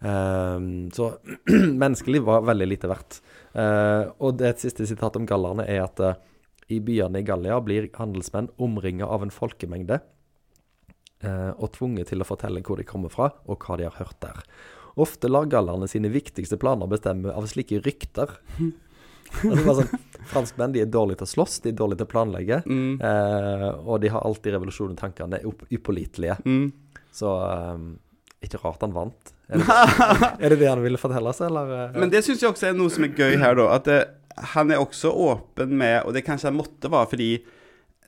[0.00, 1.18] Um, så
[1.82, 3.20] menneskeliv var veldig lite verdt.
[3.52, 6.14] Uh, og det et siste sitat om gallerne er at uh,
[6.70, 9.98] i byene i Gallia blir handelsmenn omringa av en folkemengde
[11.24, 14.20] uh, og tvunget til å fortelle hvor de kommer fra, og hva de har hørt
[14.22, 14.42] der.
[14.98, 18.32] Ofte lar gallerne sine viktigste planer bestemme av slike rykter.
[18.58, 22.12] altså bare sånn, Franskmenn de er dårlige til å slåss, de er dårlige til å
[22.12, 22.58] planlegge.
[22.66, 22.98] Mm.
[23.00, 26.36] Eh, og de har alltid revolusjon i tankene, er up- upålitelige.
[26.44, 26.68] Mm.
[27.14, 27.90] Så um,
[28.44, 29.32] ikke rart han vant.
[29.48, 29.76] Er det,
[30.44, 31.70] er det det han ville fortelle oss, eller?
[31.86, 31.96] eh?
[31.98, 33.68] Men det syns jeg også er noe som er gøy her, da.
[33.78, 34.00] At det,
[34.54, 37.30] han er også åpen med, og det kanskje han måtte være fordi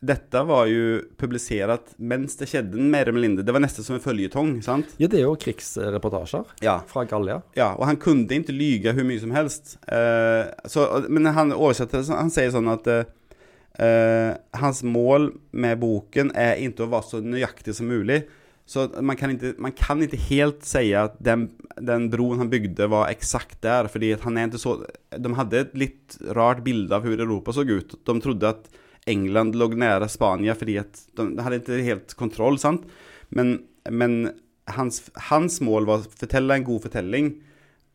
[0.00, 3.44] dette var jo publisert mens det skjedde, mer eller mindre.
[3.44, 4.94] Det var nesten som en føljetong, sant?
[4.96, 6.78] Ja, det er jo krigsreportasjer Ja.
[6.88, 7.42] fra Gallia.
[7.58, 9.76] Ja, og han kunne ikke lyge hvor mye som helst.
[9.84, 16.56] Uh, så, men han oversetter Han sier sånn at uh, hans mål med boken er
[16.64, 18.22] ikke å være så nøyaktig som mulig.
[18.70, 22.86] Så man kan ikke, man kan ikke helt si at den, den broen han bygde,
[22.88, 23.88] var eksakt der.
[23.90, 24.76] fordi han er ikke så
[25.10, 27.98] De hadde et litt rart bilde av hvordan Europa så ut.
[28.06, 28.70] De trodde at
[29.06, 32.58] England lå nære Spania fordi at de, de hadde ikke helt kontroll.
[32.58, 32.84] sant?
[33.30, 34.32] Men, men
[34.68, 37.32] hans, hans mål var å fortelle en god fortelling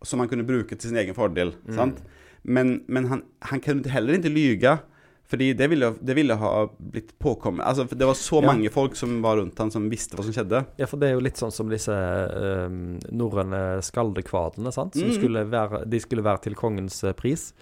[0.05, 1.53] som han kunne bruke til sin egen fordel.
[1.73, 2.01] sant?
[2.43, 4.75] Men, men han, han kunne heller ikke lyge.
[5.25, 8.45] Fordi det ville, det ville ha blitt påkommet Altså, Det var så Ja.
[8.51, 10.59] mange folk som var rundt han som visste hva som skjedde.
[10.77, 14.93] Ja, for det er jo litt sånn som disse um, norrøne skaldekvadene, sant.
[14.93, 15.15] Som Mm.
[15.17, 17.53] skulle være, de skulle være til kongens eh, pris,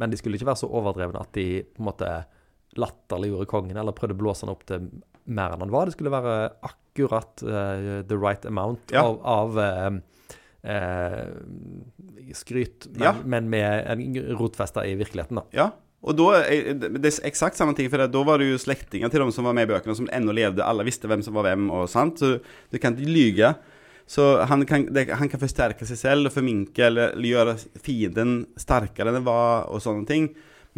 [0.00, 2.10] men de skulle ikke være så overdrevne at de på en måte
[2.80, 4.88] latterliggjorde kongen, eller prøvde å blåse han opp til
[5.24, 5.86] mer enn han var.
[5.86, 9.04] Det skulle være akkurat uh, the right amount Ja.
[9.06, 10.00] av, av uh,
[10.66, 13.14] uh, skryt, men, Ja.
[13.24, 15.44] men med en rotfesta i virkeligheten, da.
[15.52, 15.70] Ja.
[16.02, 19.30] Og da det er exakt samme ting, for da var det jo slektninger til dem
[19.30, 20.64] som var med i bøkene, som ennå levde.
[20.66, 22.18] Alle visste hvem som var hvem, og sant.
[22.18, 22.40] Så
[22.72, 23.52] du kan ikke lyge.
[24.10, 27.54] Så han kan, det, han kan forsterke seg selv og forminke eller, eller gjøre
[27.86, 30.26] fienden sterkere enn det var, og sånne ting.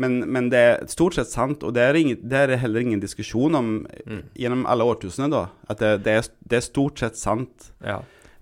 [0.00, 3.02] Men, men det er stort sett sant, og det er, ingen, det er heller ingen
[3.02, 3.68] diskusjon om
[4.34, 5.44] gjennom alle årtusener, da.
[5.70, 7.70] At det, det, er, det er stort sett sant.
[7.84, 8.00] Ja.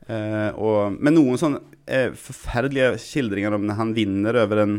[0.08, 4.78] Eh, og, men noen sånne eh, forferdelige skildringer om når han vinner over en,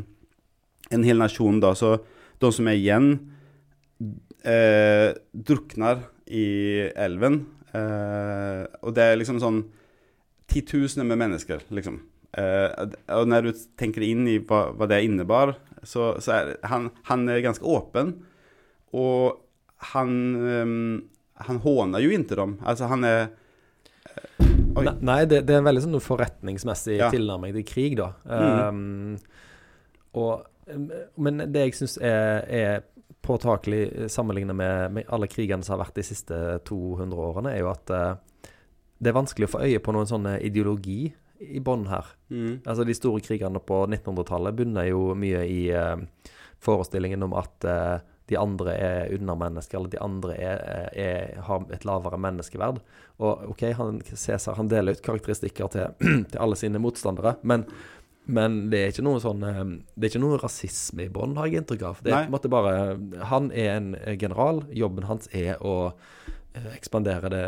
[0.90, 2.00] en hel nasjon, da, så
[2.42, 3.12] de som er igjen,
[4.44, 6.48] eh, drukner i
[7.06, 7.44] elven.
[7.74, 9.62] Eh, og det er liksom sånn
[10.50, 12.02] titusener med mennesker, liksom.
[12.34, 15.56] Eh, og når du tenker inn i hva, hva det innebar,
[15.88, 18.14] så, så er han, han er ganske åpen.
[18.94, 19.40] Og
[19.94, 21.02] han, um,
[21.48, 22.58] han håner jo ikke dem.
[22.64, 23.24] Altså, han er
[24.74, 24.84] Oi.
[24.86, 27.10] Ne- Nei, det, det er en veldig sånn forretningsmessig Ja.
[27.14, 28.12] tilnærming til krig, da.
[28.26, 28.60] Mm.
[28.68, 29.18] Um,
[30.18, 30.88] og, um,
[31.26, 32.84] men det jeg syns er, er
[33.24, 37.70] påtakelig sammenlignet med, med alle krigene som har vært de siste 200 årene, er jo
[37.72, 38.50] at uh,
[39.00, 41.14] det er vanskelig å få øye på noen sånn ideologi
[41.50, 42.08] i bånn her.
[42.30, 45.98] mm, Altså De store krigene på 1900-tallet bunner jo mye i uh,
[46.64, 48.00] forestillingen om at uh,
[48.32, 50.62] de andre er undermennesker, eller de andre er,
[50.96, 52.80] er, har et lavere menneskeverd.
[53.24, 55.98] Og OK, han, Cæsar han deler ut karakteristikker til,
[56.32, 57.66] til alle sine motstandere, men,
[58.26, 59.60] men det er ikke noe sånn eh,
[59.92, 62.00] Det er ikke noe rasisme i bånn, har jeg inntrykk av.
[62.00, 62.24] Det er Nei.
[62.24, 62.76] på en måte bare
[63.34, 64.64] Han er en general.
[64.72, 66.38] Jobben hans er å eh,
[66.76, 67.44] ekspandere det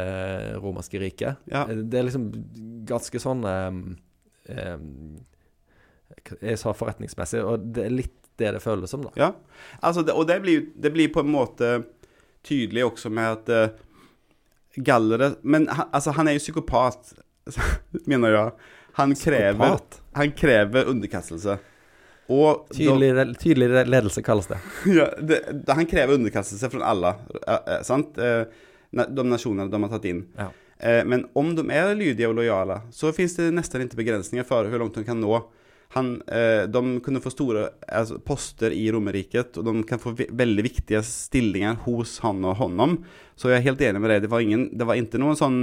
[0.64, 1.42] romerske riket.
[1.52, 1.66] Ja.
[1.70, 2.30] Det er liksom
[2.90, 3.82] ganske sånn um,
[4.50, 5.18] um,
[6.42, 9.12] Jeg sa forretningsmessig, og det er litt det det føles som, da.
[9.16, 9.30] Ja,
[9.80, 11.70] altså det, og det blir, det blir på en måte
[12.44, 13.86] tydelig også med at uh,
[14.76, 17.14] gallere Men han, altså, han er jo psykopat,
[18.12, 18.52] mener jeg.
[19.00, 20.02] Han krever, Psykopat.
[20.20, 21.58] han krever underkastelse.
[22.32, 24.60] Og tydelig, Tydelig, tydelig ledelse kalles det.
[24.98, 25.40] ja, det,
[25.70, 27.12] han krever underkastelse fra alle,
[27.46, 28.18] eh, eh, sant?
[28.18, 28.65] Eh, na-
[28.96, 30.24] de nasjonene de har tatt inn.
[30.38, 30.50] Ja.
[30.80, 34.68] Eh, men om de er lydige og lojale, så finns det nesten ikke begrensninger for
[34.70, 35.44] hvor langt de kan nå.
[35.96, 40.28] Han, eh, de kunne få store altså, poster i Romerriket, og de kan få ve
[40.34, 42.98] veldig viktige stillinger hos han og honom.
[43.40, 44.26] Så jeg er helt enig med deg.
[44.26, 45.62] Det var, ingen, det var ikke noen sånn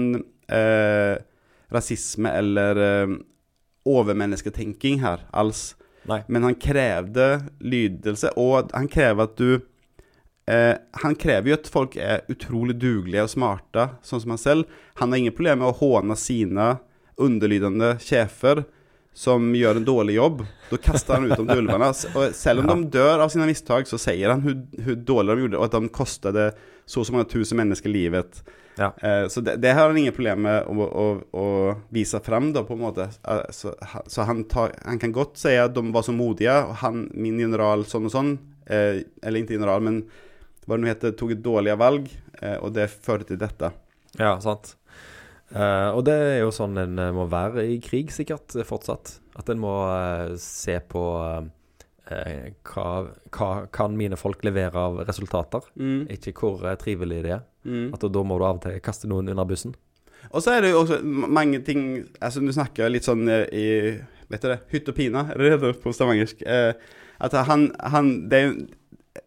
[0.49, 1.19] eh,
[1.73, 3.19] rasisme eller eh,
[3.89, 5.73] overmennesketenking her alls.
[6.09, 6.23] Nei.
[6.33, 7.29] Men han krevde
[7.61, 9.61] lydelse, og han krever at du
[10.47, 10.75] eh,
[11.05, 14.65] Han krever jo at folk er utrolig dugelige og smarte, sånn som han selv.
[15.01, 16.79] Han har ingen problemer med å håne sine
[17.23, 18.65] underlydende sjefer
[19.15, 20.43] som gjør en dårlig jobb.
[20.71, 21.91] Da kaster han ut dem til ulvene.
[22.17, 22.75] Og selv om Ja.
[22.75, 25.89] de dør av sine mistak, så sier han hvor dårlig de gjorde, og at de
[25.93, 26.55] kostet
[26.87, 28.43] så og så mange tusen mennesker livet.
[28.79, 28.89] Ja.
[29.03, 32.63] Eh, så det, det har han ingen problemer med å, å, å vise frem, da,
[32.65, 33.11] på en måte.
[33.29, 33.75] Eh, så
[34.07, 37.39] så han, tar, han kan godt si at de var så modige, og han, min
[37.39, 40.03] general sånn og sånn, eh, eller ikke general, men
[40.67, 42.07] hva det nå heter, tok dårlige valg,
[42.41, 43.73] eh, og det førte til dette.
[44.21, 44.77] Ja, sant.
[45.53, 49.17] Eh, og det er jo sånn en eh, må være i krig, sikkert, fortsatt.
[49.37, 51.03] At en må eh, se på
[52.11, 52.89] eh, hva,
[53.33, 56.07] hva kan mine folk levere av resultater, Mm.
[56.13, 57.43] ikke hvor trivelig det er.
[57.65, 57.93] Mm.
[57.95, 59.75] At da må du av og til kaste noen under bussen.
[60.33, 63.99] Og så er det jo også mange ting Altså, du snakker litt sånn i
[64.31, 64.61] Vet du det?
[64.71, 66.45] Hytt og pine, er det det på stavangersk?
[66.47, 66.73] Eh,
[67.21, 68.53] at han, han Det er jo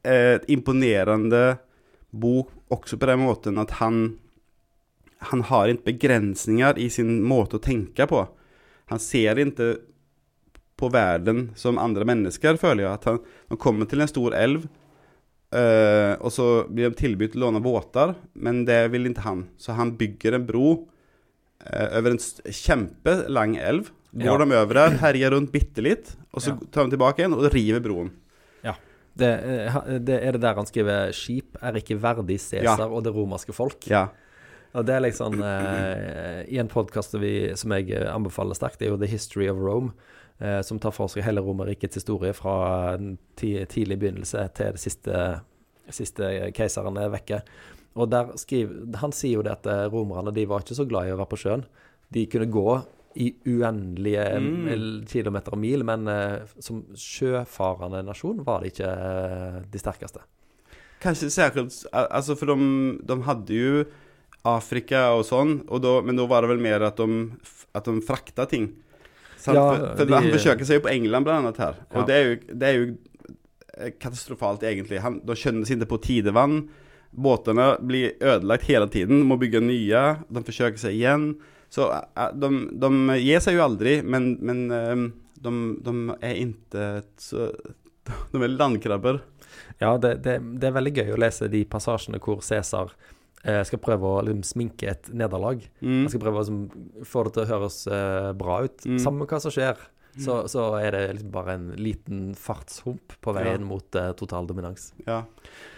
[0.04, 1.58] et imponerende
[2.16, 4.18] bok også på den måten at han
[5.26, 8.20] Han har ikke begrensninger i sin måte å tenke på.
[8.92, 9.70] Han ser ikke
[10.78, 12.92] på verden som andre mennesker, føler jeg.
[13.00, 13.20] At han,
[13.50, 14.68] de kommer til en stor elv,
[15.56, 19.48] eh, og så blir de tilbudt å låne båter, men det vil ikke han.
[19.58, 20.68] Så han bygger en bro
[21.66, 22.22] eh, over en
[22.52, 23.90] kjempelang elv.
[24.14, 24.46] Går Ja.
[24.46, 27.82] de over der, herjer rundt bitte litt, og så tar de tilbake igjen og river
[27.82, 28.12] broen.
[29.16, 33.16] Det, eh, det er det der han skriver 'Skip er ikke verdig Cæsar og det
[33.16, 33.90] romerske folk'.
[33.90, 34.08] Ja.
[34.76, 38.92] Og det er liksom eh, I en podkast som jeg eh, anbefaler sterkt, det er
[38.92, 39.94] jo 'The History of Rome',
[40.40, 42.98] eh, som tar for seg hele Romerrikets historie fra
[43.38, 45.40] tidlig begynnelse til det siste,
[45.90, 47.42] siste keiseren er vekke.
[47.96, 51.08] Og der skriver, Han sier jo det at eh, romerne de var ikke så glad
[51.08, 51.66] i å være på sjøen.
[52.14, 52.70] De kunne gå
[53.16, 55.06] i uendelige Mm.
[55.08, 60.20] kilometer og mil, men eh, som sjøfarende nasjon var det ikke eh, de sterkeste.
[61.04, 63.86] Kanskje særskilt Altså, for de, de hadde jo
[64.46, 67.32] Afrika og sånn, og da, men da var det vel mer at de,
[67.76, 68.68] at de frakta ting.
[69.42, 69.58] Sant?
[69.58, 71.80] Ja, for, for de- Han forsøker seg jo på England, blant annet, her.
[71.92, 72.06] Og Ja.
[72.06, 72.86] det, er jo, det er jo
[73.78, 75.00] eh, katastrofalt, egentlig.
[75.02, 76.68] Han, de skjønner seg ikke på tidevann.
[77.16, 80.06] Båtene blir ødelagt hele tiden, de må bygge nye.
[80.30, 81.30] De forsøker seg igjen.
[81.76, 84.96] Så eh, de, de gir seg jo aldri, men, men eh,
[85.46, 86.86] de, de er ikke
[87.22, 87.50] så
[88.32, 89.24] De er landkrabber.
[89.82, 92.92] Ja, det, det, det er veldig gøy å lese de passasjene hvor Cæsar
[93.44, 95.64] eh, skal prøve å liksom, sminke et nederlag.
[95.82, 96.04] Mm.
[96.04, 98.86] Han skal prøve å liksom, få det til å høres eh, bra ut.
[98.86, 99.00] Mm.
[99.02, 99.82] Samme hva som skjer,
[100.22, 103.68] så, så er det liksom bare en liten fartshump på veien Ja.
[103.68, 104.94] mot eh, total dominans.
[105.08, 105.24] Ja.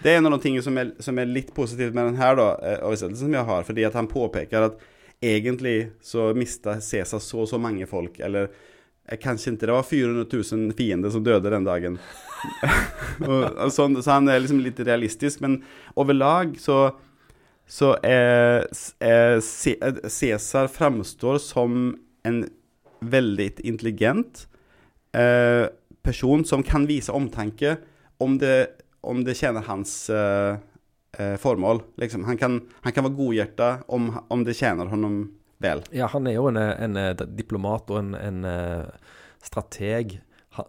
[0.04, 2.52] Det er en av de tingene som er, som er litt positivt med denne da,
[2.60, 4.86] eh, oversettelsen som jeg har, fordi at han påpeker at
[5.24, 8.52] egentlig så mista Cæsar så og så mange folk, eller
[9.08, 12.00] eh, kanskje ikke det var 400 000 fiender som døde den dagen.
[13.30, 15.62] og, og sånn, så han er liksom litt realistisk, men
[15.96, 16.92] overlag så
[17.68, 18.64] så eh,
[20.08, 22.46] Cæsar framstår som en
[23.00, 24.48] veldig intelligent
[25.12, 25.68] eh,
[26.04, 27.76] person som kan vise omtanke
[28.24, 28.70] om det,
[29.02, 30.56] om det tjener hans eh,
[31.18, 31.84] eh, formål.
[32.02, 32.26] Liksom.
[32.28, 35.22] Han, kan, han kan være godhjerta om, om det tjener honom
[35.64, 35.82] vel.
[35.96, 39.16] Ja, han er jo en, en, eh, diplomat og en, en eh,
[39.46, 40.20] strateg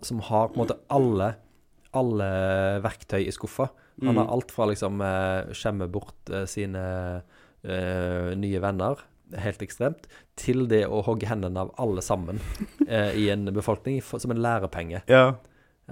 [0.05, 1.33] som har på en måte alle,
[1.96, 2.31] alle
[2.85, 3.70] verktøy i skuffa.
[3.98, 4.18] Han Mm.
[4.20, 6.83] har alt fra liksom eh, skjemme bort sine
[7.66, 9.01] uh, nye venner,
[9.42, 10.07] helt ekstremt,
[10.38, 12.38] til det å hogge hendene av alle sammen
[12.87, 15.03] uh, i en befolkning som en lærepenge.
[15.11, 15.33] Ja.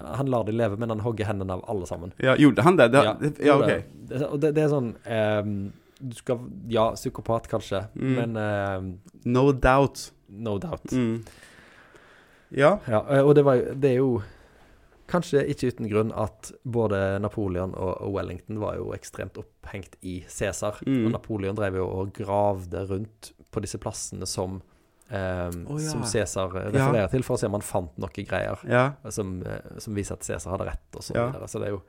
[0.05, 2.13] Han lar de leve, men han hogger hendene av alle sammen.
[2.19, 2.89] ja, gjorde han det?
[2.93, 3.67] det ja, ja, ok.
[4.09, 8.15] det- det, det er sånn um, Du skal Ja, psykopat kanskje, Mm.
[8.15, 10.13] men um, No doubt.
[10.29, 10.93] no doubt.
[10.93, 11.25] Mm.
[12.51, 12.79] Ja.
[12.87, 14.23] Ja, eh, og det, var, det er jo
[15.09, 20.25] kanskje ikke uten grunn at både Napoleon og og Wellington var jo ekstremt opphengt i
[20.29, 20.81] Cæsar.
[20.87, 21.07] Mm.
[21.07, 24.61] Og Napoleon drev jo og gravde rundt på disse plassene som
[25.11, 25.91] eh, oh, ja.
[25.91, 28.89] Som Cæsar refererer til, for å se om han fant noen greier ja.
[29.15, 31.29] som, eh, som viser at Cæsar hadde rett, og så Ja.
[31.31, 31.49] videre.
[31.49, 31.83] Så det er jo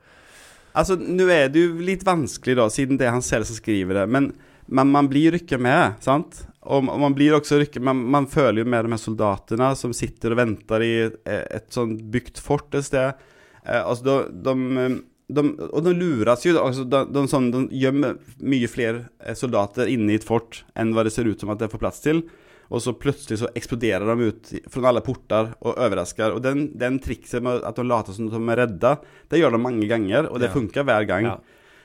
[0.78, 3.96] Altså, nå er det jo litt vanskelig, da, siden det er han selv som skriver
[4.02, 4.04] det.
[4.14, 4.28] Men,
[4.68, 6.44] men man blir rykket med, sant?
[6.68, 10.34] Og man blir også rykket man, man føler jo med de her soldatene som sitter
[10.34, 13.16] og venter i et, et sånn bygd fort et sted.
[13.64, 14.90] Eh, altså, de, de,
[15.34, 16.54] de, og de lures jo.
[16.60, 20.92] Altså, de, de, sånn, de gjemmer mye flere eh, soldater inne i et fort enn
[20.94, 22.22] hva det ser ut som at det får plass til.
[22.68, 26.34] Og så plutselig så eksploderer de ut fra alle porter og overrasker.
[26.36, 28.96] Og den, den trikset med at de later som de er redda,
[29.32, 30.56] det gjør de mange ganger, og det Ja.
[30.58, 31.24] funker hver gang.
[31.30, 31.38] Ja.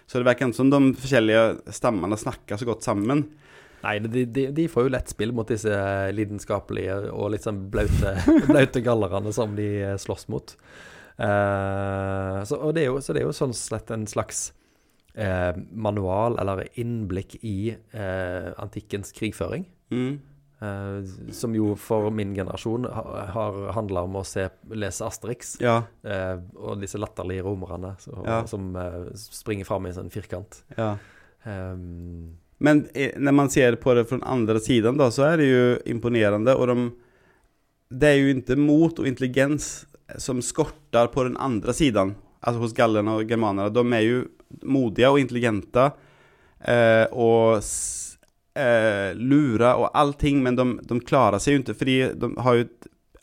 [0.08, 3.24] Så det virker ikke som de forskjellige stammene snakker så godt sammen.
[3.84, 5.72] Nei, de, de, de får jo lett spill mot disse
[6.16, 8.14] lidenskapelige og litt sånn blaute,
[8.52, 9.70] blaute gallerne som de
[10.00, 10.54] slåss mot.
[11.34, 14.50] Eh, så, det jo, så det er jo sånn slett en slags
[15.16, 19.66] eh, manual eller innblikk i eh, antikkens krigføring.
[19.94, 20.20] Mm.
[20.64, 23.04] Eh, som jo for min generasjon ha,
[23.36, 25.58] har handla om å se, lese Asterix.
[25.62, 28.46] Ja, eh, og disse latterlige romerne så, Ja.
[28.48, 30.64] som eh, springer fram i en sånn firkant.
[30.78, 30.96] ja.
[31.46, 35.38] Um, Men når när man ser på det fra den andre siden, da, så er
[35.38, 36.56] det jo imponerende.
[36.56, 36.92] Og de
[37.92, 39.86] Det er jo ikke mot og intelligens
[40.18, 43.74] som skorter på den andre siden, altså hos gallerne og germanerne.
[43.74, 44.24] de er jo
[44.64, 45.92] modige og intelligente.
[46.66, 48.13] eh, och s-
[48.56, 52.68] eh, lura och allting, men de, de klarar sig ju inte, för de, har ju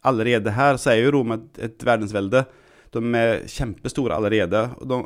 [0.01, 2.45] allerede her så er jo Roma et, et verdensvelde.
[2.91, 4.63] De er kjempestore allerede.
[4.81, 5.05] De,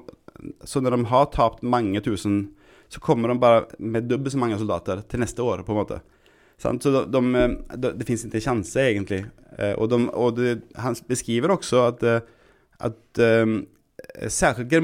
[0.64, 2.54] så når de har tapt mange tusen,
[2.88, 6.00] så kommer de bare med dobbelt så mange soldater til neste år, på en måte.
[6.60, 7.22] Så de, de,
[7.74, 9.24] de, det finnes ikke sjanse, egentlig.
[9.58, 12.20] Eh, og og det, han beskriver også at, eh,
[12.80, 13.18] at
[14.14, 14.82] eh, særskilt jeg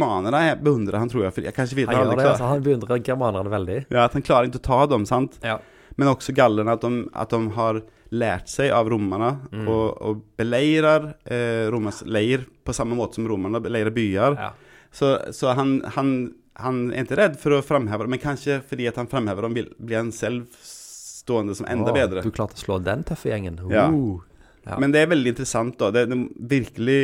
[0.65, 1.35] beundrer han, tror jeg.
[1.37, 2.49] For jeg kanskje videre, Han gjør det, altså.
[2.51, 3.79] Han beundrer germanerne veldig.
[3.91, 5.39] Ja, at han klarer ikke å ta dem, sant?
[5.45, 5.59] Ja.
[5.97, 7.05] Men også gallerne, at, de,
[7.35, 9.69] de har lært seg av romerne Mm.
[9.71, 14.37] og, og beleirer eh, Romas leir på samme måte som romerne beleirer byer.
[14.39, 14.51] ja.
[14.91, 18.89] Så, så han, han, han er ikke redd for å framheve dem, men kanskje fordi
[18.91, 22.25] at han framhever dem blir han selv stående som enda oh, bedre.
[22.27, 23.61] Du klarte å slå den tøffe gjengen.
[23.71, 23.87] Ja.
[23.87, 24.19] Uh.
[24.67, 24.77] Ja.
[24.83, 25.93] Men det er veldig interessant, da.
[25.95, 26.99] Det er virkelig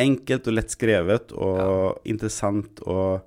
[0.00, 1.90] enkelt og lett skrevet og ja.
[2.14, 3.20] interessant og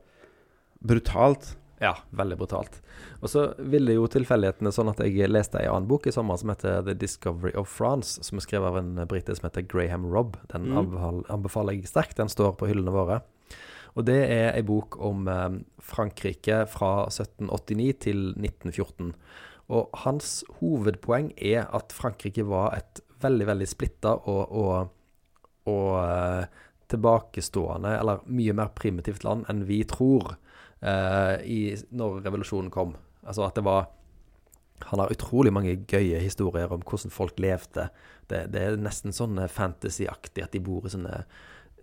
[0.84, 1.54] brutalt.
[1.84, 2.80] Ja, veldig brutalt.
[3.24, 6.52] Og så ville jo tilfeldighetene sånn at jeg leste ei annen bok i sommer som
[6.54, 10.38] heter The Discovery of France, som er skrevet av en brite som heter Graham Robb.
[10.52, 11.24] Den Mm.
[11.30, 12.18] anbefaler jeg sterkt.
[12.18, 13.22] Den står på hyllene våre.
[13.96, 19.14] Og det er ei bok om eh, Frankrike fra 1789 til 1914.
[19.70, 24.90] Og hans hovedpoeng er at Frankrike var et veldig, veldig splitta og, og,
[25.69, 26.62] og eh,
[26.93, 30.36] tilbakestående, eller mye mer primitivt land enn vi tror
[30.84, 32.91] uh, i, når revolusjonen kom.
[33.23, 33.88] Altså at det var
[34.91, 37.88] Han har utrolig mange gøye historier om hvordan folk levde.
[38.28, 41.21] Det, det er nesten sånn fantasyaktig at de bor i sånne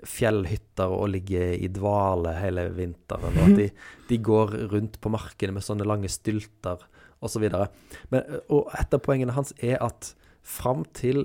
[0.04, 3.38] fjellhytter og ligger i dvale hele vinteren.
[3.40, 3.68] Og at de,
[4.10, 6.84] de går rundt på markene med sånne lange stylter
[7.24, 7.46] osv.
[7.48, 10.12] Og et av poengene hans er at
[10.44, 11.24] fram til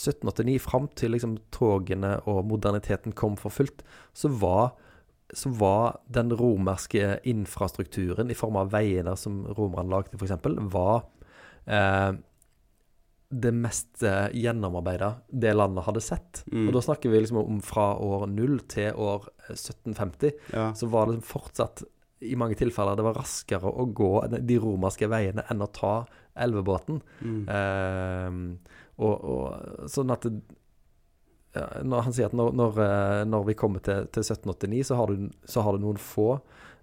[0.00, 3.84] 1789, fram til liksom togene og moderniteten kom for fullt,
[4.16, 4.72] så var,
[5.36, 10.40] så var den romerske infrastrukturen i form av veiene som romerne lagde, f.eks.,
[10.72, 11.04] var
[11.68, 12.18] eh,
[13.30, 16.42] det mest eh, gjennomarbeida det landet hadde sett.
[16.50, 16.66] Mm.
[16.66, 20.70] Og da snakker vi liksom om fra år 0 til år eh, 1750 Ja.
[20.74, 21.84] så var det fortsatt
[22.20, 25.94] i mange tilfeller det var raskere å gå de romerske veiene enn å ta
[26.40, 27.00] elvebåten.
[27.22, 27.40] Mm.
[27.48, 30.28] Eh, og, og sånn at
[31.54, 34.98] ja, når Han sier at når, når, eh, når vi kommer til, til 1789, så
[35.00, 36.28] har, du, så har du noen få,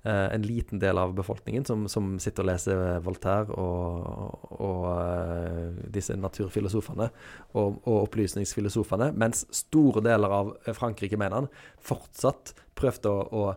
[0.03, 5.85] eh, en liten del av befolkningen, som, som sitter og leser Voltaire og, og eh,
[5.95, 7.07] disse naturfilosofene
[7.53, 11.49] og, og opplysningsfilosofene, mens store deler av Frankrike, mener han,
[11.79, 13.47] fortsatt prøvde å, å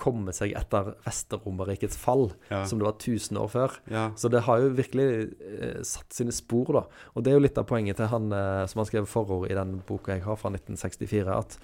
[0.00, 2.64] komme seg etter Vesteromerrikets fall, Ja.
[2.66, 3.76] som det var 1000 år før.
[3.90, 4.06] ja.
[4.16, 5.08] Så det har jo virkelig
[5.44, 6.82] eh, satt sine spor, da.
[7.14, 9.54] Og det er jo litt av poenget til han eh, som har skrevet forord i
[9.58, 11.58] den boka jeg har fra 1964, at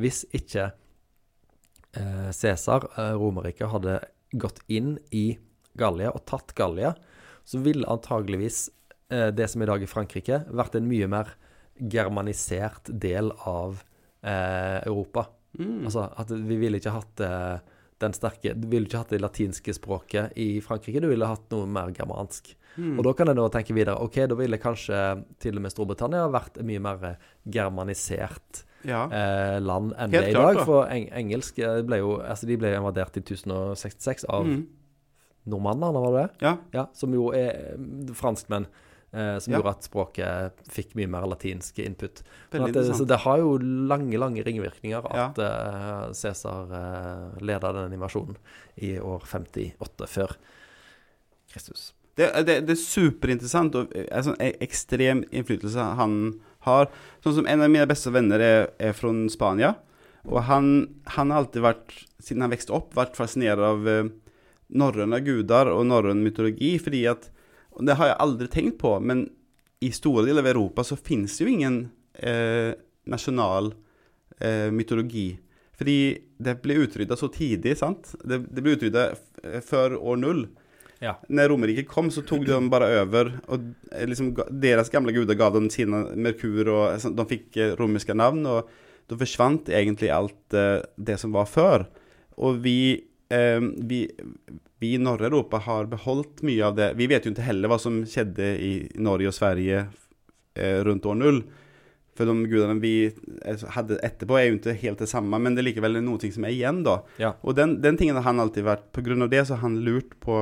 [0.00, 0.70] hvis ikke
[1.96, 3.98] eh, Cæsar, eh, Romerriket, hadde
[4.38, 5.38] gått inn i
[5.76, 6.94] Gallia og tatt Gallia,
[7.44, 8.68] så ville antageligvis
[9.10, 11.34] eh, det som i dag er Frankrike, vært en mye mer
[11.80, 13.82] germanisert del av
[14.22, 15.26] eh, Europa.
[15.58, 15.84] Mm.
[15.88, 17.58] Altså at vi ville ikke hatt eh,
[18.00, 21.66] den sterke Du ville ikke hatt det latinske språket i Frankrike, du ville hatt noe
[21.68, 22.54] mer germansk.
[22.78, 22.94] Mm.
[22.98, 24.98] Og da kan jeg nå tenke videre OK, da ville kanskje
[25.42, 27.16] til og med Storbritannia vært mye mer
[27.70, 29.04] germanisert ja.
[29.12, 30.60] eh, land enn Helt det i dag.
[30.60, 30.64] da.
[30.68, 34.66] For eng engelsk eh, ble jo Altså, de ble invadert i 1066 av Mm.
[35.50, 36.46] nordmennene, var det det?
[36.46, 36.56] ja.
[36.74, 38.66] Ja, som jo er eh, franskmenn.
[39.12, 42.20] Eh, som gjorde at språket fikk mye mer latinsk input.
[42.54, 48.38] At så det har jo lange, lange ringvirkninger at eh, Cæsar uh, leda den invasjonen
[48.78, 50.36] i år 58 før
[51.50, 51.88] Kristus.
[52.14, 56.16] Det, det, det er superinteressant og eh, en sånn e- ekstrem innflytelse han
[56.68, 56.86] har.
[57.24, 59.74] Sånn som en av mine beste venner er, er fra Spania.
[60.28, 60.72] Og han,
[61.16, 64.14] han har alltid vært, siden han vokste opp, vært fascinert av eh,
[64.70, 66.76] norrøne guder og norrøn mytologi.
[66.78, 67.30] Fordi at
[67.76, 69.28] og Det har jeg aldri tenkt på, men
[69.80, 71.78] i store deler av Europa så finnes det jo ingen
[72.14, 72.72] eh,
[73.08, 73.72] nasjonal
[74.38, 75.30] eh, mytologi.
[75.80, 75.98] Fordi
[76.36, 78.12] det ble utrydda så tidlig, sant?
[78.20, 79.06] Det, det ble utrydda
[79.64, 80.42] før år null.
[81.00, 81.14] Ja.
[81.32, 85.46] Når romerriket kom så tok de dem bare over og liksom, deres gamle guder ga
[85.46, 88.44] gav dem sine Merkur og de fikk romerske navn.
[88.44, 88.68] Og
[89.10, 91.86] da forsvant egentlig alt eh, det som var før.
[92.40, 94.02] Og vi, eh, vi,
[94.82, 96.92] vi i norra Europa har beholdt mye av det.
[96.98, 99.84] Vi vet jo ikke heller hva som skjedde i Norge og Sverige
[100.54, 101.42] eh, runt år null.
[102.18, 102.94] For de gudene vi
[103.76, 106.52] hadde etterpå er jo ikke helt det samme, men det er likevel noe som er
[106.52, 106.98] igjen, da.
[107.22, 107.30] Ja.
[107.46, 109.78] Og den, den tingen har han alltid vært På grunn av det så har han
[109.86, 110.40] lurt på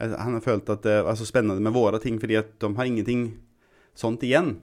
[0.00, 2.72] eh, Han har følt at det var så spennende med våre ting Fordi at de
[2.74, 3.26] har ingenting
[3.94, 4.56] sånt igjen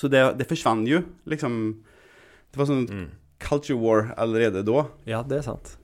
[0.00, 1.60] Så det, det forsvann jo Liksom
[2.50, 3.06] Det var sånn Mm.
[3.38, 4.86] culture war allerede da.
[5.08, 5.76] Ja, det er sant.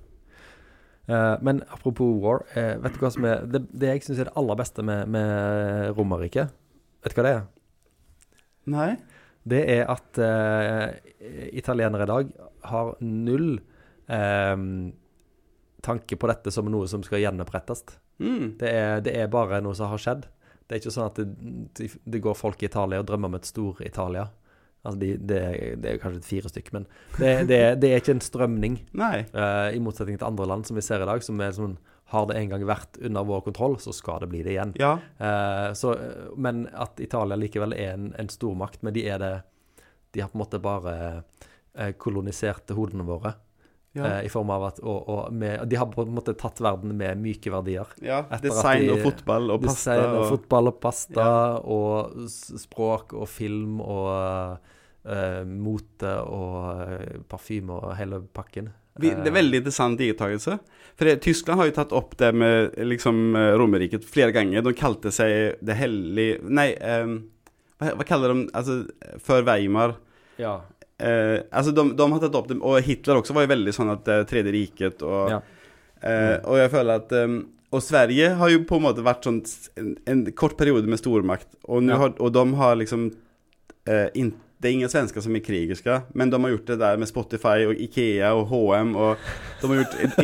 [1.07, 4.31] Eh, men apropos war, eh, vet du hva som er Det, det jeg syns er
[4.31, 6.51] det aller beste med, med Romerriket,
[7.05, 7.45] vet du hva det er?
[8.75, 8.91] Nei?
[9.47, 10.97] Det er at eh,
[11.55, 12.33] italienere i dag
[12.67, 13.61] har null
[15.87, 17.83] tanke på dette som noe som skal gjenopprettes.
[18.23, 18.55] Mm.
[18.59, 20.29] Det er, det er bare noe som har skjedd.
[20.67, 21.27] Det er ikke sånn at det,
[21.79, 24.29] det, det går folk i Italia og drømmer om et stor-Italia.
[24.87, 25.41] Altså de, det,
[25.82, 26.87] det er kanskje fire stykker, men
[27.18, 28.78] det, det, det er ikke en strømning.
[28.95, 31.76] Eh, I motsetning til andre land som vi ser i dag, som er sånn
[32.14, 34.76] Har det en gang vært under vår kontroll, så skal det bli det igjen.
[34.78, 34.93] Ja.
[35.18, 35.97] Uh, så,
[36.39, 39.32] men at Italia likevel er en, en stormakt, men de er det
[40.14, 40.95] De har på en måte bare
[41.74, 43.34] uh, kolonisert hodene våre.
[43.97, 44.20] Ja.
[44.22, 47.16] I form av at og, og med, De har på en måte tatt verden med
[47.16, 47.89] myke verdier.
[48.05, 48.18] ja.
[48.45, 49.95] Design de- og fotball og pasta.
[49.97, 51.28] Design og Og, fotball og pasta
[51.64, 52.26] og
[52.61, 54.59] språk og film og
[55.47, 58.73] mote og eh, parfyme og hele pakken.
[58.99, 60.59] det er veldig interessant iakttagelse.
[60.97, 64.63] For Tyskland har jo tatt opp det med liksom eh, Romerriket flere ganger.
[64.65, 67.19] De kalte seg Det hellige Nei, um,
[67.79, 68.79] hva, hva kaller de Altså,
[69.21, 69.93] før Weimar
[70.41, 70.55] Ja.
[71.03, 73.93] uh, Altså, de, de har tatt opp det, og Hitler også var jo veldig sånn
[73.93, 75.43] at eh, Tredje riket og Ja.
[76.01, 77.37] eh, Og jeg føler at um,
[77.77, 79.43] Og Sverige har jo på en måte vært sånn
[79.77, 82.01] en, en kort periode med stormakt, og, Ja.
[82.01, 86.31] har, og de har liksom uh, in, Det er ingen svensker som er krigerske, men
[86.33, 89.17] de har gjort det der med Spotify og Ikea og H&M og
[89.61, 90.23] De har gjort it-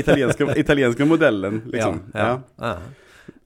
[0.64, 1.98] italienske, modellen, liksom.
[2.14, 2.38] Ja, ja.
[2.62, 2.74] ja.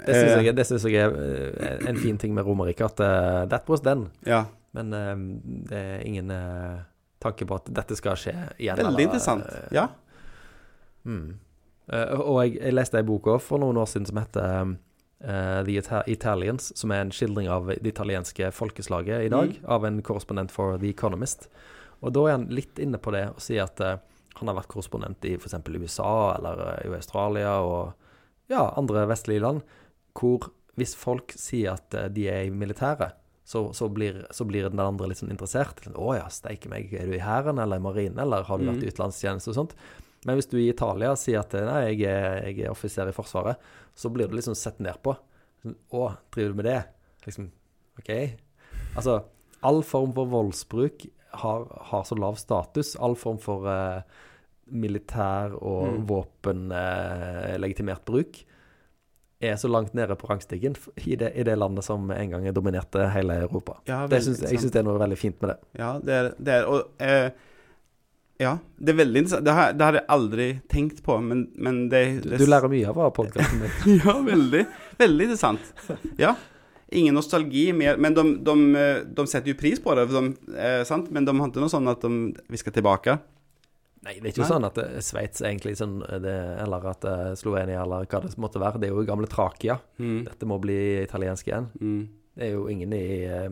[0.06, 3.00] Det syns Eh, jeg, det synes jeg er eh, en fin ting med Romerike, at
[3.00, 4.06] eh, that was then.
[4.26, 4.44] ja.
[4.76, 4.90] Men
[5.70, 6.28] det er ingen
[7.22, 8.76] tanke på at dette skal skje igjen.
[8.76, 9.46] Veldig eller, interessant.
[9.72, 9.86] Ja.
[11.08, 11.38] Mm.
[12.20, 14.74] Og jeg, jeg leste ei bok for noen år siden som heter
[15.24, 19.64] eh, The Ita Italians, som er en skildring av det italienske folkeslaget i dag, Mm.
[19.68, 21.48] av en korrespondent for The Economist.
[22.02, 23.96] Og da er han litt inne på det og sier at uh,
[24.36, 25.54] han har vært korrespondent i f.eks.
[25.80, 27.94] USA eller eh, i Australia og
[28.48, 29.62] ja, andre vestlige land,
[30.12, 33.14] hvor hvis folk sier at de er i militæret,
[33.46, 35.78] så, så, blir, så blir den andre litt sånn interessert.
[35.80, 38.66] Sånn, 'Å ja, steike meg, er du i hæren eller i marinen, eller har du
[38.66, 39.74] vært i utenlandstjeneste?' og sånt.
[40.26, 43.56] Men hvis du i Italia sier at 'nei, jeg er, jeg er offiser i Forsvaret',
[43.96, 45.16] så blir du liksom sett ned på.
[45.66, 46.84] 'Å, driver du med det?'
[47.26, 47.48] Liksom,
[47.98, 48.10] OK.
[48.96, 49.16] Altså,
[49.66, 51.06] all form for voldsbruk
[51.42, 52.94] har, har så lav status.
[53.02, 54.02] All form for eh,
[54.70, 56.06] militær og Mm.
[56.06, 58.44] våpenlegitimert bruk
[59.40, 63.08] er så langt nede på rangstigen i det, i det landet som en gang dominerte
[63.12, 63.76] hele Europa.
[63.86, 65.58] ja Det synes, jeg syns det er noe veldig fint med det.
[65.78, 66.48] Ja, det er det.
[66.54, 67.30] Er, og eh,
[68.38, 69.46] Ja, det er veldig interessant.
[69.46, 72.68] Det har, det har jeg aldri tenkt på, men, men det, Du, det du lærer
[72.72, 73.96] mye av podkasten din.
[74.04, 74.66] Ja, veldig.
[75.00, 75.72] Veldig interessant.
[76.20, 76.34] Ja.
[76.92, 78.56] Ingen nostalgi mer, men de, de,
[79.16, 80.20] de setter jo pris på det, de,
[80.54, 81.08] eh, sant?
[81.10, 82.12] men de har ikke noe sånn at de,
[82.52, 83.16] vi skal tilbake.
[84.06, 84.50] Nei, det er ikke Nei.
[84.52, 88.36] sånn at eh, Sveits egentlig sånn eh, det, Eller at eh, Slovenia, eller hva det
[88.38, 88.78] måtte være.
[88.78, 89.80] Det er jo gamle Trakia.
[89.98, 90.20] Mm.
[90.28, 91.66] Dette må bli italiensk igjen.
[91.80, 92.02] Mm.
[92.36, 93.48] Det er jo ingen i eh,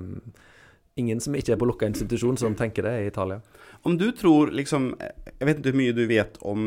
[0.97, 3.41] Ingen som ikke er på lukka institusjon, som tenker det i Italia.
[3.83, 6.63] Om du tror liksom Jeg vet ikke hvor mye du vet om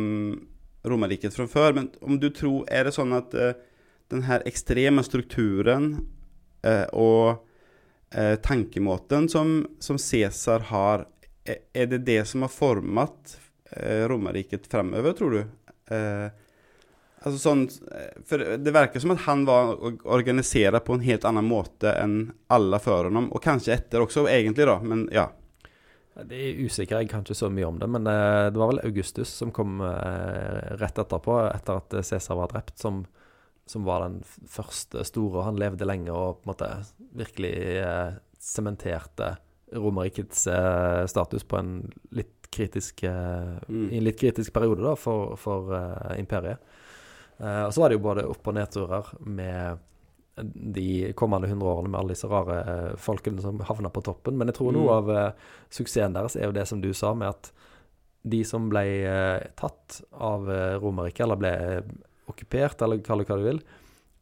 [0.88, 3.53] Romerriket fra før, men om du tror Er det sånn at uh,
[4.11, 5.89] den her ekstreme strukturen
[6.63, 7.43] uh, og
[8.15, 11.07] uh, tankemåten som, som Cæsar har,
[11.47, 13.36] er, det det som har formet
[13.75, 15.41] uh, Romerriket fremover, tror du?
[15.88, 16.28] Eh,
[17.26, 21.47] altså sånn eh, For det virker som at han var organisert på en helt annen
[21.47, 22.18] måte enn
[22.53, 25.30] alle før ham, og kanskje etter også, egentlig, da, men ja.
[26.18, 27.89] Det er usikker, jeg kan ikke så mye om det.
[27.93, 32.49] Men eh, det var vel Augustus som kom eh, rett etterpå, etter at Cæsar var
[32.53, 33.03] drept, som,
[33.70, 35.45] som var den første store.
[35.45, 36.72] Han levde lenge og på en måte
[37.18, 37.53] virkelig
[38.41, 39.36] sementerte
[39.76, 40.45] Romerrikets
[41.11, 41.72] status på en
[42.15, 43.89] litt kritisk Mm.
[43.91, 45.74] I en litt kritisk periode da, for, for
[46.15, 46.63] imperiet.
[47.39, 49.77] Eh, og så var det jo både opp- og nedturer med
[50.38, 54.38] de kommende hundre årene med alle disse rare eh, folkene som havna på toppen.
[54.38, 54.97] Men jeg tror noe Mm.
[54.97, 55.31] av eh,
[55.69, 57.51] suksessen deres er jo det som du sa, med at
[58.27, 58.81] de som ble
[59.55, 61.51] tatt av uh, Romerriket, eller ble
[62.27, 63.61] okkupert, eller kall det hva du vil,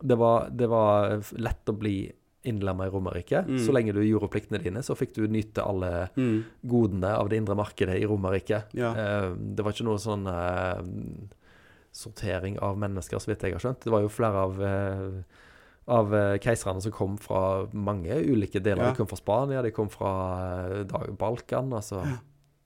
[0.03, 2.11] det var, det var lett å bli
[2.45, 3.47] innlemma i Romerriket.
[3.49, 3.57] Mm.
[3.65, 6.43] Så lenge du gjorde pliktene dine, så fikk du nyte alle Mm.
[6.61, 8.75] godene av det indre markedet i Romerriket.
[8.77, 8.93] Ja.
[9.33, 10.27] Det var ikke noe sånn
[11.95, 13.83] sortering av mennesker, så vidt jeg har skjønt.
[13.85, 15.43] Det var jo flere av, eh,
[15.95, 17.41] av eh, keiserne som kom fra
[17.71, 18.83] mange ulike deler.
[18.83, 18.91] Ja.
[18.91, 20.13] De kom fra Spania, de kom fra
[20.81, 22.03] eh, Balkan, altså.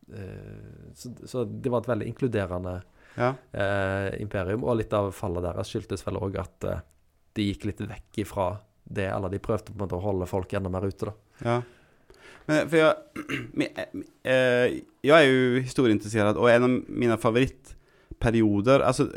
[0.10, 2.80] Eh, så, så det var et veldig inkluderende
[3.20, 3.34] ja.
[3.54, 4.66] eh, imperium.
[4.66, 6.72] Og litt av fallet deres skyldtes vel òg at
[7.38, 8.56] de gikk litt vekk ifra
[8.90, 11.14] det, eller de prøvde på en måte å holde folk enda mer ute, da.
[11.46, 11.60] Ja.
[12.50, 13.26] Men, for jeg,
[13.62, 17.18] jeg, jeg, jag är ju historieintresserad och en av mine mina
[18.20, 19.10] favorittperioder, Altså,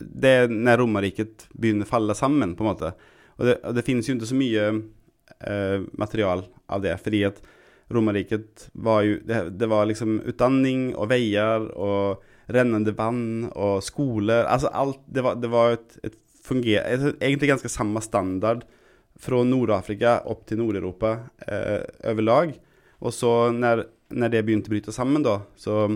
[0.00, 2.92] det er når Romerriket begynner å falle sammen på en måte.
[3.38, 4.66] Og det, og det finnes jo ikke så mye
[5.46, 7.40] eh, material av det, fordi at
[7.90, 14.46] Romerriket var jo det, det var liksom utdanning og veier og rennende vann og skoler.
[14.46, 16.80] Altså alt Det var, det var et, et funger,
[17.20, 18.64] egentlig ganske samme standard
[19.20, 21.16] fra Nord-Afrika opp til Nord-Europa
[21.46, 22.54] eh, overlag.
[23.00, 23.84] Og så når,
[24.16, 25.88] når det begynte å bryte sammen, da, så,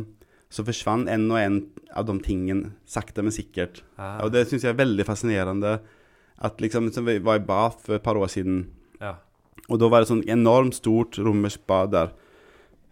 [0.54, 1.58] så forsvant en og en
[1.94, 3.82] av de tingene sakte, men sikkert.
[3.98, 4.20] Ah.
[4.22, 5.78] Og det syns jeg er veldig fascinerende.
[6.44, 8.66] At liksom, som vi var i Bath for et par år siden,
[9.02, 9.16] Ja,
[9.72, 12.12] og da var det sånn enormt stort romersk bad der.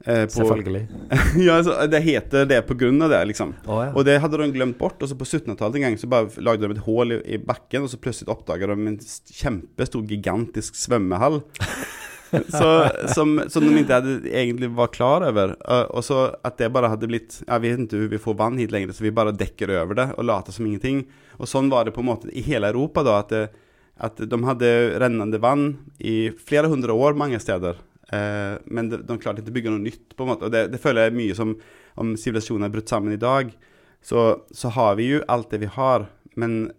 [0.03, 0.83] Eh, på, selvfølgelig.
[1.47, 3.53] ja, altså, det heter det av det, liksom.
[3.67, 3.93] Oh, ja.
[3.95, 5.03] Og det hadde de glemt bort.
[5.03, 7.85] Og så på 1700-tallet en gang så bare lagde de et hull i, i bakken,
[7.85, 11.43] og så plutselig oppdaga de en kjempestor, gigantisk svømmehall.
[12.59, 12.69] så,
[13.13, 15.55] som, som de ikke hadde egentlig var klar over.
[15.67, 18.61] Uh, og så at det bare hadde blitt Jeg vet ikke hvordan vi får vann
[18.61, 21.05] hit lenger, så vi bare dekker over det og later som ingenting.
[21.39, 23.19] Og sånn var det på en måte i hele Europa, da.
[23.21, 23.45] At, det,
[24.03, 24.73] at de hadde
[25.03, 25.67] rennende vann
[26.01, 27.81] i flere hundre år mange steder.
[28.13, 30.49] Uh, men de, de klarte ikke å bygge noe nytt, på en måte.
[30.49, 31.57] Og det, det føler jeg mye som
[32.01, 33.53] om sivilisasjonen er brutt sammen i dag,
[34.03, 36.09] så, så har vi jo alt det vi har.
[36.41, 36.73] Men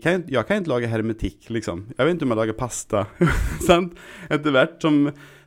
[0.00, 1.84] kan, jeg kan ikke lage hermetikk, liksom.
[1.96, 3.04] Jeg vet ikke om jeg lager pasta.
[3.68, 3.98] sant?
[4.30, 5.00] Etter hvert som,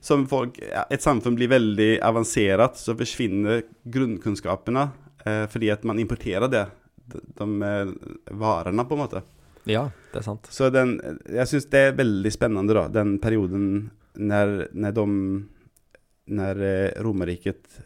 [0.04, 4.88] som folk, et samfunn blir veldig avansert, så forsvinner grunnkunnskapene
[5.26, 6.66] eh, fordi at man importerer det.
[7.10, 7.96] De, de eh,
[8.44, 9.24] varene, på en måte.
[9.70, 10.48] ja, det er sant.
[10.52, 10.98] Så den,
[11.28, 15.08] jeg syns det er veldig spennende, da, den perioden når, når de
[16.34, 17.82] Når eh, Romerriket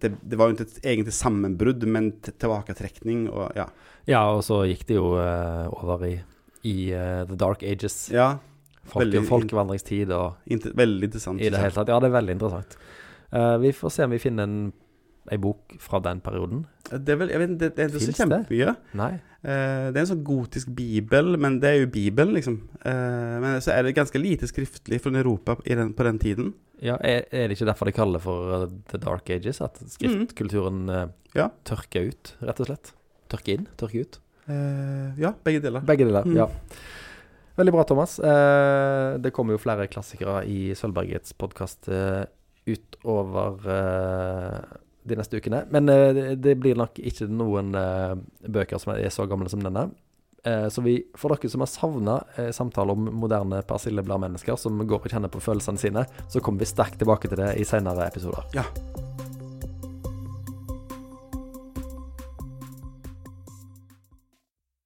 [0.00, 3.68] det, det var jo ikke et egentlig sammenbrudd, men tilbaketrekning og ja.
[4.06, 6.14] Ja, og så gikk det jo uh, over i,
[6.68, 8.10] i uh, The Dark Ages.
[8.12, 8.34] Ja,
[8.84, 11.40] Folk, veldig- folkevandringstid og inter, veldig interessant.
[11.40, 11.88] i det hele tatt.
[11.88, 12.74] Ja, det er veldig interessant.
[13.32, 14.58] Uh, vi får se om vi finner en,
[15.32, 16.64] ei bok fra den perioden.
[16.90, 18.74] Det er vel, jeg vet, det, det er ikke så kjempemye.
[19.44, 22.58] Eh, det er en sånn gotisk bibel, men det er jo Bibelen, liksom.
[22.84, 26.52] Eh, men så er det ganske lite skriftlig fra Europa i den, på den tiden.
[26.84, 29.62] Ja, er, er det ikke derfor de kaller det for eh, The Dark Ages?
[29.64, 31.14] At skriftkulturen mm.
[31.38, 31.48] Ja.
[31.64, 32.92] tørker ut, rett og slett?
[33.32, 34.20] Tørker inn, tørker ut?
[34.52, 35.84] Eh, ja, begge deler.
[35.88, 36.36] Begge deler, Mm.
[36.42, 36.50] ja.
[37.56, 38.18] Veldig bra, Thomas.
[38.18, 42.24] Eh, det kommer jo flere klassikere i Sølvbergets podkast eh,
[42.66, 44.56] utover eh,
[45.04, 45.64] de neste ukene.
[45.70, 48.14] Men eh, det- blir nok ikke noen eh,
[48.48, 49.90] bøker som er så gamle som denne.
[50.44, 52.18] Eh, så vi, for dere som har savna
[52.52, 56.98] samtaler om moderne persillebladmennesker som går og kjenner på følelsene sine, så kommer vi sterkt
[57.00, 58.44] tilbake til det i senere episoder.
[58.56, 58.64] Ja.